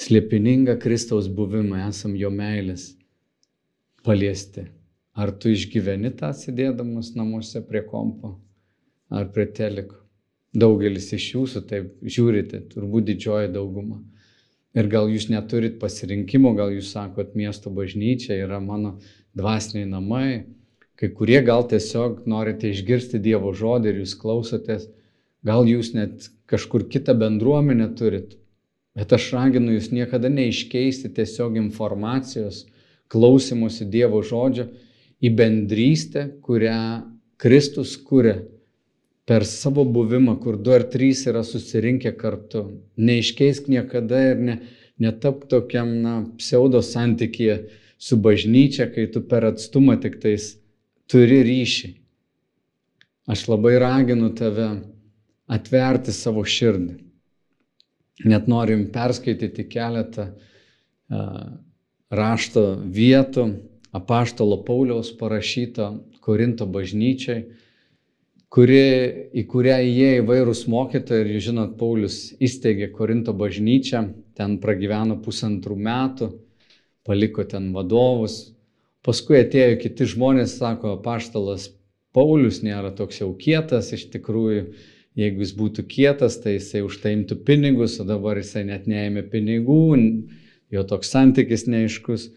slėpiningą 0.00 0.76
Kristaus 0.82 1.28
buvimą, 1.28 1.86
esam 1.88 2.18
jo 2.20 2.28
meilės 2.34 2.90
paliesti. 4.04 4.68
Ar 5.16 5.32
tu 5.32 5.56
išgyveni 5.56 6.12
tą 6.18 6.34
sėdėdamas 6.36 7.14
namuose 7.16 7.64
prie 7.64 7.84
kompo 7.86 8.36
ar 9.08 9.30
prie 9.32 9.46
teliko? 9.46 10.03
Daugelis 10.54 11.10
iš 11.16 11.30
jūsų 11.34 11.62
taip 11.66 11.94
žiūrite, 12.02 12.60
turbūt 12.70 13.08
didžioji 13.08 13.50
dauguma. 13.54 13.98
Ir 14.74 14.86
gal 14.90 15.10
jūs 15.10 15.28
neturit 15.30 15.80
pasirinkimo, 15.80 16.52
gal 16.54 16.72
jūs 16.74 16.92
sakot, 16.94 17.34
miesto 17.38 17.70
bažnyčia 17.74 18.36
yra 18.42 18.60
mano 18.62 18.96
dvasiniai 19.38 19.86
namai. 19.90 20.28
Kai 20.98 21.10
kurie 21.14 21.40
gal 21.42 21.66
tiesiog 21.70 22.22
norite 22.30 22.70
išgirsti 22.70 23.18
Dievo 23.22 23.50
žodį 23.54 23.90
ir 23.90 24.00
jūs 24.04 24.14
klausotės. 24.18 24.86
Gal 25.46 25.66
jūs 25.66 25.90
net 25.94 26.28
kažkur 26.50 26.86
kitą 26.90 27.16
bendruomenę 27.18 27.90
turit. 27.98 28.38
Bet 28.94 29.10
aš 29.14 29.32
raginu 29.34 29.74
jūs 29.74 29.90
niekada 29.90 30.30
neiškeisti 30.30 31.10
tiesiog 31.16 31.58
informacijos 31.58 32.62
klausimusi 33.10 33.86
Dievo 33.90 34.22
žodžio 34.22 34.68
į 35.18 35.34
bendrystę, 35.34 36.28
kurią 36.46 36.78
Kristus 37.42 37.96
kūrė 37.98 38.36
per 39.24 39.44
savo 39.48 39.84
buvimą, 39.88 40.36
kur 40.40 40.58
du 40.60 40.72
ar 40.74 40.84
trys 40.92 41.24
yra 41.30 41.44
susirinkę 41.46 42.12
kartu. 42.16 42.64
Neiškeisk 43.00 43.70
niekada 43.72 44.20
ir 44.32 44.42
ne, 44.48 44.56
netap 45.00 45.46
tokiam 45.50 45.90
na, 46.04 46.14
pseudo 46.38 46.82
santykėje 46.84 47.58
su 47.98 48.18
bažnyčia, 48.20 48.90
kai 48.92 49.06
tu 49.12 49.24
per 49.24 49.48
atstumą 49.48 49.96
tik 50.02 50.20
tais 50.22 50.54
turi 51.08 51.40
ryšį. 51.46 51.94
Aš 53.32 53.46
labai 53.48 53.78
raginu 53.80 54.28
tave 54.36 54.68
atverti 55.48 56.12
savo 56.12 56.44
širdį. 56.44 56.98
Net 58.28 58.46
norim 58.46 58.84
perskaityti 58.92 59.64
keletą 59.72 60.28
uh, 60.28 61.56
rašto 62.12 62.64
vietų 62.84 63.48
apaštalo 63.94 64.60
Pauliaus 64.66 65.10
parašyto 65.16 65.88
Korinto 66.24 66.66
bažnyčiai, 66.70 67.46
kuri, 68.52 68.82
į 69.34 69.44
kurią 69.50 69.78
įėjo 69.84 70.22
įvairūs 70.22 70.64
mokytojai 70.70 71.28
ir 71.28 71.42
žinot, 71.42 71.76
Paulius 71.80 72.34
įsteigė 72.42 72.90
Korinto 72.94 73.34
bažnyčią, 73.36 74.04
ten 74.38 74.58
pragyveno 74.62 75.18
pusantrų 75.22 75.76
metų, 75.78 76.30
paliko 77.04 77.44
ten 77.48 77.72
vadovus, 77.74 78.54
paskui 79.04 79.40
atėjo 79.42 79.78
kiti 79.82 80.08
žmonės, 80.14 80.58
sako, 80.60 80.96
apaštalas 80.98 81.70
Paulius 82.14 82.60
nėra 82.62 82.92
toks 82.94 83.18
jau 83.20 83.32
kietas, 83.34 83.90
iš 83.96 84.06
tikrųjų, 84.12 84.68
jeigu 85.18 85.42
jis 85.42 85.52
būtų 85.58 85.84
kietas, 85.90 86.38
tai 86.42 86.56
jisai 86.56 86.84
už 86.86 87.00
tai 87.02 87.16
imtų 87.16 87.40
pinigus, 87.46 87.98
o 87.98 88.06
dabar 88.06 88.38
jisai 88.38 88.64
net 88.68 88.86
neėmė 88.90 89.26
pinigų, 89.32 89.80
jo 90.74 90.84
toks 90.86 91.10
santykis 91.10 91.66
neaiškus. 91.70 92.28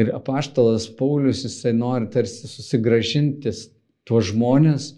Ir 0.00 0.12
apaštalas 0.16 0.86
Paulius, 0.96 1.44
jisai 1.44 1.74
nori 1.76 2.08
tarsi 2.12 2.48
susigražinti 2.48 3.52
tuos 4.08 4.30
žmonės, 4.30 4.94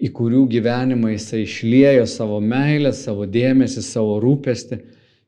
į 0.00 0.10
kurių 0.16 0.46
gyvenimą 0.48 1.12
jisai 1.12 1.44
išliejo 1.44 2.06
savo 2.08 2.40
meilę, 2.40 2.92
savo 2.96 3.26
dėmesį, 3.28 3.82
savo 3.84 4.16
rūpestį. 4.22 4.78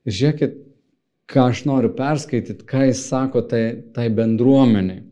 Ir 0.03 0.17
žiūrėkit, 0.17 0.55
ką 1.29 1.47
aš 1.51 1.63
noriu 1.69 1.93
perskaityti, 1.95 2.65
ką 2.67 2.87
jis 2.89 3.03
sako 3.09 3.43
tai, 3.49 3.63
tai 3.93 4.09
bendruomeniai. 4.13 5.03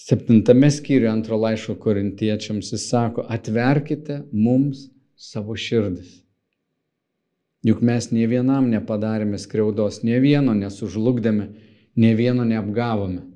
Septintame 0.00 0.70
skyriuje 0.72 1.10
antro 1.12 1.36
laiško 1.36 1.76
korintiečiams 1.78 2.72
jis 2.72 2.88
sako, 2.88 3.26
atverkite 3.28 4.22
mums 4.32 4.88
savo 5.14 5.54
širdis. 5.56 6.20
Juk 7.66 7.82
mes 7.84 8.06
nie 8.08 8.24
vienam 8.24 8.70
nepadarėme 8.72 9.36
skriaudos, 9.38 10.00
nie 10.02 10.16
vieno 10.24 10.54
nesužlugdėme, 10.56 11.50
nie 12.00 12.14
vieno 12.16 12.46
neapgavome. 12.48 13.26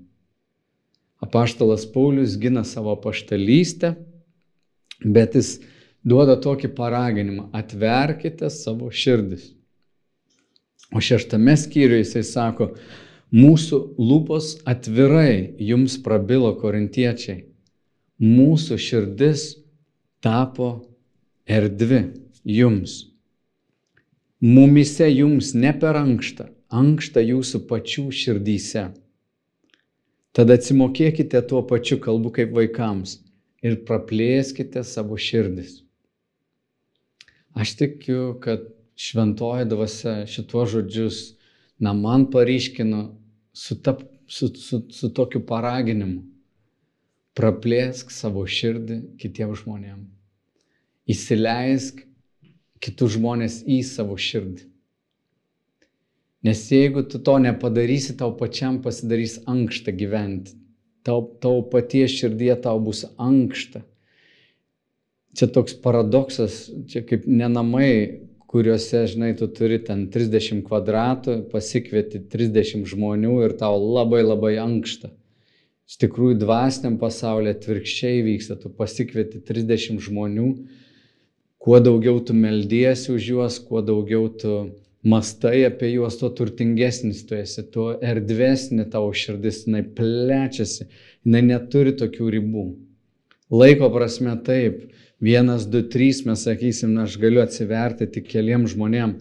Apaštalas 1.21 1.85
Paulius 1.93 2.39
gina 2.41 2.65
savo 2.65 2.97
paštalystę, 3.01 3.93
bet 5.05 5.37
jis 5.39 5.59
duoda 6.05 6.37
tokį 6.41 6.73
paraginimą- 6.77 7.49
atverkite 7.61 8.51
savo 8.51 8.91
širdis. 8.91 9.53
O 10.93 11.01
šeštame 11.01 11.57
skyriuje 11.57 12.05
jisai 12.05 12.25
sako, 12.25 12.75
mūsų 13.33 13.81
lūpos 13.99 14.61
atvirai 14.65 15.55
jums 15.59 15.97
prabilo 15.99 16.55
korintiečiai, 16.61 17.45
mūsų 18.21 18.79
širdis 18.79 19.57
tapo 20.23 20.87
erdvi 21.47 22.05
jums 22.45 23.15
mumise 24.45 25.07
jums 25.09 25.55
ne 25.55 25.71
per 25.81 25.97
ankštą, 25.97 26.51
ankštą 26.69 27.23
jūsų 27.25 27.63
pačių 27.69 28.03
širdyse. 28.13 28.83
Tada 30.37 30.59
atsimokėkite 30.59 31.41
tuo 31.49 31.63
pačiu 31.65 31.97
kalbu 32.03 32.33
kaip 32.37 32.53
vaikams 32.53 33.23
ir 33.65 33.81
praplėskite 33.89 34.85
savo 34.85 35.17
širdis. 35.17 35.81
Aš 37.55 37.77
tikiu, 37.81 38.35
kad 38.43 38.67
šventoji 38.99 39.69
dvasia 39.71 40.15
šituos 40.31 40.73
žodžius 40.75 41.21
na 41.79 41.95
man 41.97 42.29
paryškino 42.31 43.07
su, 43.55 43.79
ta, 43.83 43.97
su, 44.27 44.51
su, 44.55 44.83
su 44.91 45.11
tokiu 45.15 45.43
paraginimu. 45.47 46.23
Praplėsk 47.35 48.13
savo 48.15 48.45
širdį 48.47 49.01
kitiems 49.19 49.65
žmonėms. 49.65 50.11
Įsileisk 51.11 52.05
kitus 52.85 53.17
žmonės 53.17 53.63
į 53.67 53.81
savo 53.87 54.15
širdį. 54.21 54.69
Nes 56.45 56.61
jeigu 56.69 57.03
tu 57.09 57.19
to 57.25 57.39
nepadarysi, 57.41 58.15
tau 58.21 58.35
pačiam 58.37 58.83
pasidarys 58.85 59.39
ankšta 59.49 59.95
gyventi. 59.97 60.53
Tau, 61.05 61.21
tau 61.41 61.61
paties 61.69 62.15
širdie 62.17 62.55
tau 62.65 62.79
bus 62.81 63.05
ankšta. 63.21 63.83
Čia 65.35 65.49
toks 65.53 65.75
paradoksas, 65.83 66.69
čia 66.89 67.03
kaip 67.05 67.27
nenamai, 67.27 68.23
kuriuose, 68.55 69.03
žinai, 69.11 69.33
tu 69.37 69.49
turi 69.51 69.81
ten 69.83 70.07
30 70.15 70.63
kvadratų, 70.69 71.41
pasikvieti 71.51 72.23
30 72.31 72.87
žmonių 72.87 73.41
ir 73.49 73.57
tau 73.59 73.75
labai 73.83 74.23
labai 74.23 74.55
ankšta. 74.63 75.11
Iš 75.91 75.99
tikrųjų, 76.01 76.39
dvasiniam 76.41 76.95
pasaulyje 77.01 77.59
atvirkščiai 77.59 78.23
vyksta, 78.25 78.57
tu 78.63 78.71
pasikvieti 78.73 79.43
30 79.45 79.99
žmonių, 80.07 80.47
kuo 81.61 81.81
daugiau 81.83 82.23
tu 82.25 82.37
meldiesi 82.39 83.11
už 83.13 83.29
juos, 83.35 83.59
kuo 83.61 83.83
daugiau 83.85 84.31
tu 84.31 84.55
mastai 85.05 85.67
apie 85.69 85.93
juos, 85.93 86.17
tuo 86.21 86.31
turtingesnis 86.33 87.23
tu 87.29 87.37
esi, 87.37 87.63
tuo 87.71 87.93
erdvesnė 88.01 88.89
tavo 88.93 89.13
širdis, 89.13 89.65
jinai 89.67 89.85
plečiasi, 89.97 90.89
jinai 91.27 91.45
neturi 91.51 91.93
tokių 92.01 92.31
ribų. 92.39 92.65
Laiko 93.53 93.91
prasme 93.93 94.33
taip, 94.47 94.87
vienas, 95.21 95.69
du, 95.69 95.85
trys, 95.93 96.25
mes 96.25 96.47
sakysim, 96.49 96.97
aš 97.05 97.19
galiu 97.21 97.45
atsiverti 97.45 98.09
tik 98.17 98.31
keliam 98.33 98.65
žmonėm. 98.71 99.19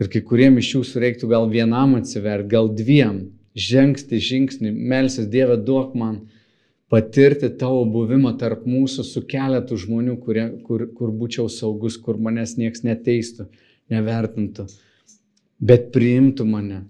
Ir 0.00 0.08
kai 0.08 0.24
kuriem 0.24 0.56
iš 0.56 0.74
jūsų 0.78 1.04
reiktų 1.04 1.28
gal 1.34 1.46
vienam 1.52 1.98
atsiverti, 1.98 2.48
gal 2.54 2.72
dviem, 2.72 3.26
žengti 3.52 4.16
žingsnį, 4.24 4.72
melsis 4.72 5.28
Dieve 5.28 5.58
duok 5.60 5.92
man 5.98 6.22
patirti 6.90 7.50
tavo 7.60 7.84
buvimą 7.84 8.32
tarp 8.40 8.64
mūsų 8.66 9.04
su 9.06 9.22
keletu 9.28 9.76
žmonių, 9.78 10.16
kurie, 10.24 10.46
kur, 10.64 10.88
kur 10.96 11.12
būčiau 11.14 11.50
saugus, 11.52 12.00
kur 12.00 12.18
manęs 12.18 12.56
nieks 12.58 12.82
neteistų, 12.86 13.46
nevertintų, 13.92 14.66
bet 15.60 15.92
priimtų 15.94 16.46
mane. 16.48 16.80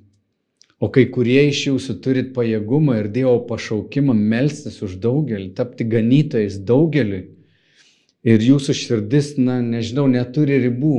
O 0.81 0.89
kai 0.89 1.05
kurie 1.13 1.43
iš 1.51 1.67
jūsų 1.67 1.99
turit 2.01 2.31
pajėgumą 2.37 2.97
ir 3.03 3.11
Dievo 3.13 3.37
pašaukimą 3.51 4.15
melstis 4.17 4.81
už 4.87 4.97
daugelį, 5.03 5.51
tapti 5.59 5.85
ganytojais 5.85 6.57
daugeliui, 6.65 7.27
ir 8.25 8.45
jūsų 8.45 8.77
širdis, 8.77 9.35
na, 9.41 9.61
nežinau, 9.65 10.07
neturi 10.09 10.61
ribų. 10.65 10.99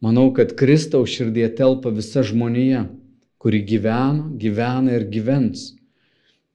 Manau, 0.00 0.30
kad 0.36 0.54
Kristaus 0.56 1.12
širdie 1.12 1.48
telpa 1.56 1.92
visa 1.92 2.24
žmonija, 2.24 2.86
kuri 3.40 3.60
gyvena, 3.64 4.30
gyvena 4.40 4.96
ir 4.96 5.06
gyvens. 5.12 5.74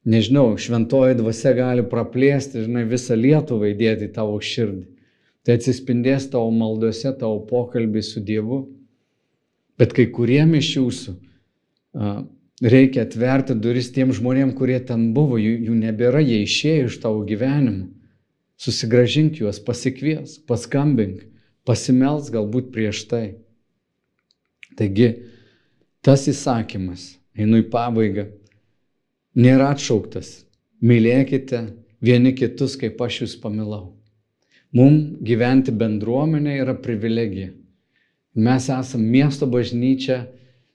Nežinau, 0.06 0.52
šventoji 0.62 1.18
dvasia 1.18 1.54
gali 1.58 1.86
praplėsti, 1.90 2.66
žinai, 2.66 2.86
visą 2.90 3.18
Lietuvą 3.18 3.72
įdėti 3.72 4.10
į 4.10 4.14
tavo 4.14 4.38
širdį. 4.38 4.86
Tai 5.46 5.58
atsispindės 5.58 6.28
tavo 6.34 6.50
maldose, 6.54 7.10
tavo 7.18 7.40
pokalbį 7.50 8.02
su 8.06 8.22
Dievu. 8.22 8.64
Bet 9.80 9.94
kai 9.96 10.08
kuriem 10.12 10.56
iš 10.60 10.72
jūsų 10.78 11.16
reikia 12.64 13.04
atverti 13.04 13.56
duris 13.60 13.92
tiem 13.96 14.14
žmonėm, 14.16 14.54
kurie 14.56 14.80
ten 14.80 15.10
buvo, 15.16 15.40
jų, 15.42 15.58
jų 15.68 15.78
nebėra, 15.82 16.22
jie 16.24 16.42
išėjo 16.46 16.90
iš 16.90 17.00
tavo 17.04 17.24
gyvenimo. 17.28 17.90
Susigražink 18.56 19.42
juos, 19.42 19.60
pasikvies, 19.60 20.38
paskambink, 20.48 21.26
pasimels 21.68 22.30
galbūt 22.32 22.72
prieš 22.72 23.04
tai. 23.12 23.26
Taigi, 24.80 25.10
tas 26.04 26.24
įsakymas, 26.32 27.18
einu 27.36 27.60
į 27.60 27.68
pabaigą, 27.72 28.30
nėra 29.36 29.74
atšauktas. 29.76 30.46
Mylėkite 30.86 31.62
vieni 32.04 32.32
kitus, 32.36 32.76
kaip 32.80 33.00
aš 33.04 33.22
jūs 33.24 33.36
pamilau. 33.44 33.96
Mums 34.76 35.20
gyventi 35.24 35.72
bendruomenė 35.72 36.58
yra 36.64 36.76
privilegija. 36.80 37.54
Mes 38.36 38.70
esame 38.70 39.08
miesto 39.08 39.48
bažnyčia, 39.48 40.26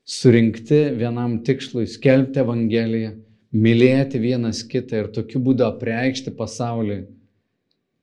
surinkti 0.05 0.83
vienam 0.97 1.39
tikslui, 1.45 1.87
skelbti 1.87 2.41
Evangeliją, 2.41 3.15
mylėti 3.53 4.21
vienas 4.23 4.63
kitą 4.65 5.05
ir 5.05 5.11
tokiu 5.15 5.43
būdu 5.45 5.67
apreikšti 5.69 6.33
pasauliui 6.37 7.03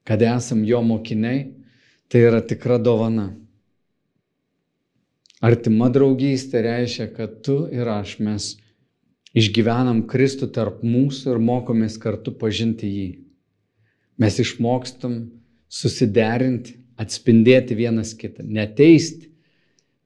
kad 0.07 0.21
esam 0.21 0.63
jo 0.63 0.79
mokiniai, 0.81 1.49
tai 2.07 2.21
yra 2.29 2.39
tikra 2.39 2.77
dovana. 2.79 3.33
Artima 5.43 5.89
draugystė 5.91 6.61
reiškia, 6.63 7.09
kad 7.11 7.41
tu 7.45 7.57
ir 7.75 7.89
aš 7.91 8.15
mes 8.23 8.45
išgyvenam 9.37 10.05
Kristų 10.09 10.47
tarp 10.55 10.79
mūsų 10.87 11.33
ir 11.33 11.41
mokomės 11.43 11.99
kartu 12.01 12.31
pažinti 12.39 12.87
jį. 12.87 13.09
Mes 14.17 14.39
išmokstam 14.41 15.19
susiderinti, 15.67 16.79
atspindėti 16.97 17.75
vienas 17.77 18.15
kitą, 18.17 18.47
neteisti, 18.47 19.27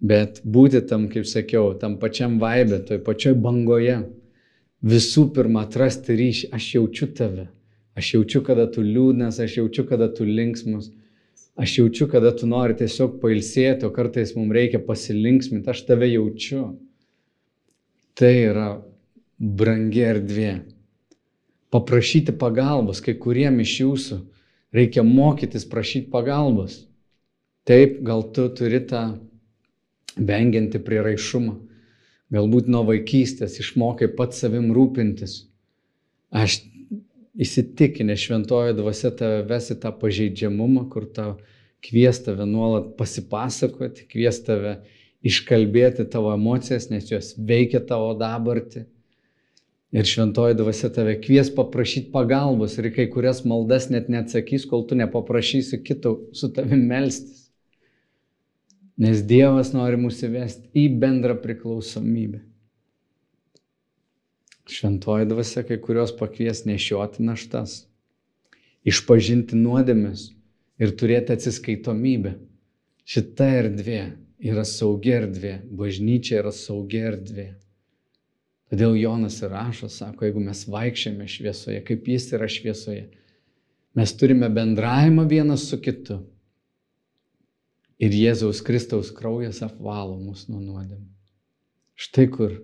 bet 0.02 0.42
būti 0.44 0.82
tam, 0.90 1.08
kaip 1.14 1.30
sakiau, 1.30 1.74
tam 1.80 1.98
pačiam 2.02 2.40
vaibė, 2.42 2.82
toj 2.90 3.02
pačioj 3.06 3.38
bangoje. 3.38 4.02
Visų 4.82 5.30
pirma, 5.36 5.68
atrasti 5.68 6.18
ryšį, 6.18 6.54
aš 6.58 6.70
jaučiu 6.76 7.12
tave 7.18 7.52
Aš 7.96 8.14
jaučiu, 8.14 8.40
kada 8.44 8.70
tu 8.72 8.84
liūdnas, 8.86 9.40
aš 9.44 9.58
jaučiu, 9.60 9.84
kada 9.88 10.08
tu 10.14 10.26
linksmus. 10.26 10.92
Aš 11.60 11.78
jaučiu, 11.78 12.08
kada 12.08 12.32
tu 12.36 12.48
nori 12.48 12.78
tiesiog 12.80 13.18
pailsėti, 13.22 13.86
o 13.86 13.92
kartais 13.92 14.32
mums 14.38 14.56
reikia 14.56 14.80
pasilinksminti. 14.86 15.68
Aš 15.70 15.84
tave 15.90 16.08
jaučiu. 16.08 16.64
Tai 18.16 18.32
yra 18.32 18.70
brangi 19.38 20.06
erdvė. 20.08 20.54
Paprašyti 21.72 22.36
pagalbos, 22.36 23.04
kai 23.04 23.16
kuriem 23.20 23.60
iš 23.64 23.76
jūsų 23.84 24.20
reikia 24.76 25.04
mokytis 25.08 25.68
prašyti 25.68 26.12
pagalbos. 26.12 26.86
Taip, 27.68 28.00
gal 28.08 28.24
tu 28.36 28.48
turi 28.56 28.82
tą 28.88 29.04
vengiantį 30.18 30.82
priraišumą. 30.86 31.56
Galbūt 32.32 32.70
nuo 32.72 32.84
vaikystės 32.88 33.60
išmokai 33.60 34.12
pats 34.16 34.40
savim 34.44 34.70
rūpintis. 34.76 35.46
Aš 36.32 36.62
įsitikinę 37.36 38.16
šventojo 38.20 38.76
dvasia 38.78 39.12
tave 39.16 39.42
vesi 39.50 39.76
tą 39.80 39.92
pažeidžiamumą, 40.00 40.88
kur 40.92 41.08
tau 41.12 41.36
kvies 41.84 42.22
tave 42.24 42.46
nuolat 42.48 42.94
pasipasakoti, 43.00 44.08
kvies 44.12 44.42
tave 44.48 44.78
iškalbėti 45.28 46.08
tavo 46.12 46.32
emocijas, 46.34 46.90
nes 46.92 47.12
jos 47.12 47.36
veikia 47.38 47.82
tavo 47.88 48.14
dabartį. 48.18 48.86
Ir 49.92 50.08
šventoji 50.08 50.56
dvasia 50.56 50.88
tave 50.96 51.18
kvies 51.20 51.50
paprašyti 51.52 52.14
pagalbos 52.14 52.78
ir 52.80 52.88
kai 52.96 53.10
kurias 53.12 53.44
maldas 53.44 53.90
net 53.92 54.08
neatsakys, 54.12 54.64
kol 54.70 54.86
tu 54.88 54.96
nepaprašysi 54.96 55.82
kito 55.84 56.16
su 56.32 56.48
tavimi 56.56 56.88
melstis. 56.94 57.41
Nes 59.02 59.24
Dievas 59.26 59.72
nori 59.74 59.98
mūsų 59.98 60.30
vesti 60.36 60.68
į 60.78 60.90
bendrą 61.02 61.34
priklausomybę. 61.42 62.44
Šventoji 64.70 65.26
dvasia 65.28 65.64
kai 65.66 65.80
kurios 65.82 66.14
pakvies 66.16 66.62
nešioti 66.70 67.26
naštas, 67.26 67.88
išpažinti 68.88 69.58
nuodėmes 69.58 70.30
ir 70.82 70.94
turėti 70.98 71.34
atsiskaitomybę. 71.34 72.36
Šita 73.12 73.48
erdvė 73.64 74.04
yra 74.52 74.64
saugi 74.70 75.16
erdvė, 75.18 75.56
bažnyčia 75.76 76.38
yra 76.44 76.54
saugi 76.56 77.02
erdvė. 77.02 77.48
Todėl 78.72 78.96
Jonas 79.02 79.42
ir 79.42 79.52
rašo, 79.52 79.90
sako, 79.92 80.30
jeigu 80.30 80.46
mes 80.46 80.62
vaikščiame 80.70 81.26
šviesoje, 81.28 81.82
kaip 81.90 82.06
jis 82.08 82.30
yra 82.38 82.48
šviesoje, 82.48 83.10
mes 83.98 84.14
turime 84.16 84.48
bendravimą 84.54 85.26
vienas 85.28 85.66
su 85.68 85.82
kitu. 85.82 86.22
Ir 88.02 88.16
Jėzaus 88.18 88.64
Kristaus 88.66 89.12
kraujas 89.14 89.62
apvalo 89.62 90.16
mus 90.18 90.48
nuo 90.50 90.60
nuodėmų. 90.62 91.06
Štai 92.02 92.26
kur 92.34 92.56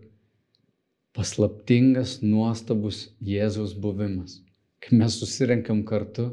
paslaptingas, 1.13 2.19
nuostabus 2.25 3.03
Jėzaus 3.21 3.75
buvimas. 3.77 4.39
Kai 4.81 4.97
mes 4.97 5.19
susirenkam 5.21 5.83
kartu, 5.85 6.31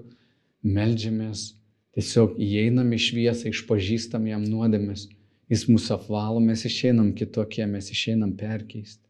melžiamės, 0.64 1.50
tiesiog 1.96 2.38
įeinam 2.40 2.92
į 2.96 3.02
šviesą, 3.10 3.52
išpažįstam 3.52 4.24
jam 4.30 4.44
nuodėmės, 4.48 5.06
jis 5.52 5.66
mūsų 5.68 5.98
apvalo, 5.98 6.40
mes 6.40 6.64
išeinam 6.64 7.12
kitokie, 7.16 7.64
mes 7.68 7.92
išeinam 7.92 8.32
perkeisti. 8.40 9.02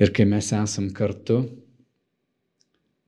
Ir 0.00 0.12
kai 0.12 0.24
mes 0.28 0.52
esam 0.56 0.88
kartu, 0.96 1.42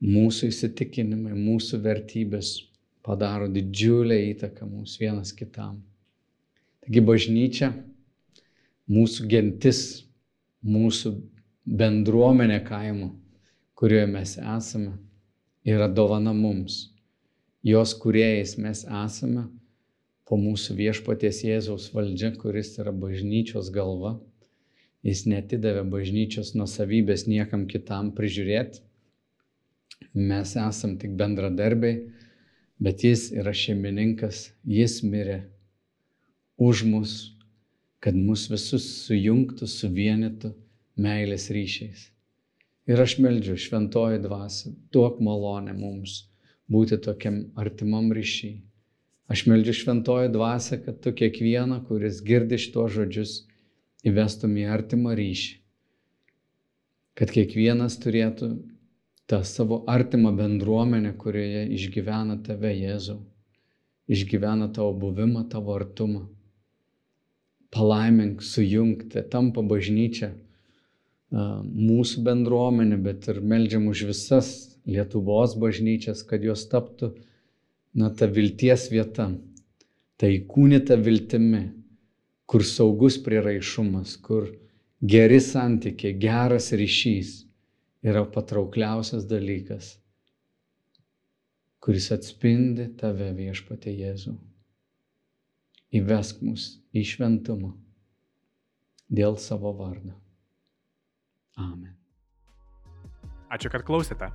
mūsų 0.05 0.49
įsitikinimai, 0.49 1.33
mūsų 1.37 1.81
vertybės 1.85 2.57
padaro 3.05 3.47
didžiulę 3.51 4.17
įtaką 4.31 4.65
mūsų 4.67 5.03
vienas 5.03 5.33
kitam. 5.37 5.77
Taigi 6.85 7.01
bažnyčia, 7.05 7.71
mūsų 8.89 9.27
gentis, 9.29 9.79
mūsų 10.65 11.13
bendruomenė 11.65 12.59
kaimo, 12.65 13.11
kurioje 13.77 14.07
mes 14.09 14.35
esame, 14.41 14.95
yra 15.65 15.87
dovana 15.89 16.33
mums. 16.33 16.91
Jos 17.65 17.95
kuriejais 17.97 18.57
mes 18.61 18.83
esame 18.85 19.47
po 20.25 20.37
mūsų 20.37 20.75
viešpaties 20.77 21.43
Jėzaus 21.45 21.89
valdžia, 21.93 22.31
kuris 22.37 22.75
yra 22.81 22.93
bažnyčios 22.93 23.71
galva. 23.73 24.15
Jis 25.05 25.25
netidavė 25.29 25.83
bažnyčios 25.89 26.53
nusavybės 26.57 27.27
niekam 27.29 27.65
kitam 27.69 28.11
prižiūrėti. 28.17 28.81
Mes 30.13 30.53
esam 30.57 30.95
tik 31.01 31.13
bendradarbiai, 31.17 32.05
bet 32.79 33.03
jis 33.03 33.29
yra 33.35 33.53
šeimininkas, 33.55 34.49
jis 34.67 34.99
mirė 35.03 35.43
už 36.57 36.83
mus, 36.87 37.15
kad 38.03 38.15
mus 38.15 38.45
visus 38.51 38.85
sujungtų, 39.05 39.67
suvienytų 39.67 40.51
meilės 41.01 41.49
ryšiais. 41.53 42.09
Ir 42.85 43.01
aš 43.01 43.17
meldžiu 43.23 43.57
šventoji 43.57 44.21
dvasia, 44.21 44.71
duok 44.93 45.17
malonę 45.23 45.73
mums 45.73 46.25
būti 46.69 46.99
tokiam 47.01 47.45
artimam 47.57 48.11
ryšiai. 48.13 48.59
Aš 49.31 49.47
meldžiu 49.49 49.73
šventoji 49.73 50.29
dvasia, 50.29 50.77
kad 50.85 50.99
tu 51.01 51.13
kiekvieną, 51.17 51.79
kuris 51.87 52.21
girdi 52.21 52.59
šitos 52.61 52.93
žodžius, 52.93 53.33
įvestum 54.05 54.53
į 54.61 54.67
artimą 54.69 55.15
ryšį. 55.17 55.55
Kad 57.17 57.31
kiekvienas 57.33 57.97
turėtų 58.03 58.51
tą 59.25 59.43
savo 59.43 59.83
artimą 59.89 60.35
bendruomenę, 60.37 61.13
kurioje 61.17 61.65
išgyvena 61.73 62.37
tave 62.45 62.71
Jėzau, 62.75 63.19
išgyvena 64.07 64.69
tavo 64.73 64.93
buvimą, 64.93 65.47
tavo 65.49 65.75
artumą. 65.75 66.27
Palaimink, 67.73 68.43
sujungti, 68.45 69.23
tampa 69.31 69.63
bažnyčia 69.65 70.31
mūsų 71.33 72.21
bendruomenė, 72.23 72.99
bet 73.01 73.27
ir 73.27 73.41
melžiam 73.41 73.89
už 73.91 74.05
visas 74.11 74.51
Lietuvos 74.85 75.55
bažnyčias, 75.57 76.21
kad 76.23 76.43
jos 76.45 76.67
taptų, 76.69 77.15
na, 77.97 78.11
ta 78.13 78.27
vilties 78.29 78.91
vieta, 78.93 79.31
ta 80.21 80.29
įkūnita 80.29 80.95
viltimi, 81.01 81.63
kur 82.45 82.61
saugus 82.61 83.17
priraišumas, 83.17 84.13
kur 84.21 84.51
geri 85.01 85.41
santykiai, 85.41 86.13
geras 86.13 86.69
ryšys 86.77 87.44
yra 88.05 88.25
patraukliausias 88.29 89.25
dalykas, 89.29 89.95
kuris 91.81 92.11
atspindi 92.13 92.87
tave 92.99 93.31
viešpatė 93.37 93.93
Jėzų. 93.93 94.35
Įvesk 95.95 96.41
mus 96.45 96.67
į 96.93 97.05
šventumą 97.07 97.71
dėl 99.09 99.37
savo 99.41 99.71
vardo. 99.77 100.15
Amen. 101.61 101.93
Ačiū, 103.53 103.69
kad 103.71 103.85
klausėte. 103.87 104.31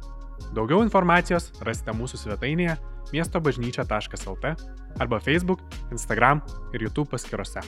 Daugiau 0.57 0.81
informacijos 0.87 1.51
rasite 1.67 1.93
mūsų 1.93 2.23
svetainėje 2.23 2.79
miestobažnyčia.lt 3.11 4.55
arba 5.03 5.21
Facebook, 5.21 5.67
Instagram 5.93 6.41
ir 6.73 6.89
YouTube 6.89 7.11
paskiruose. 7.13 7.67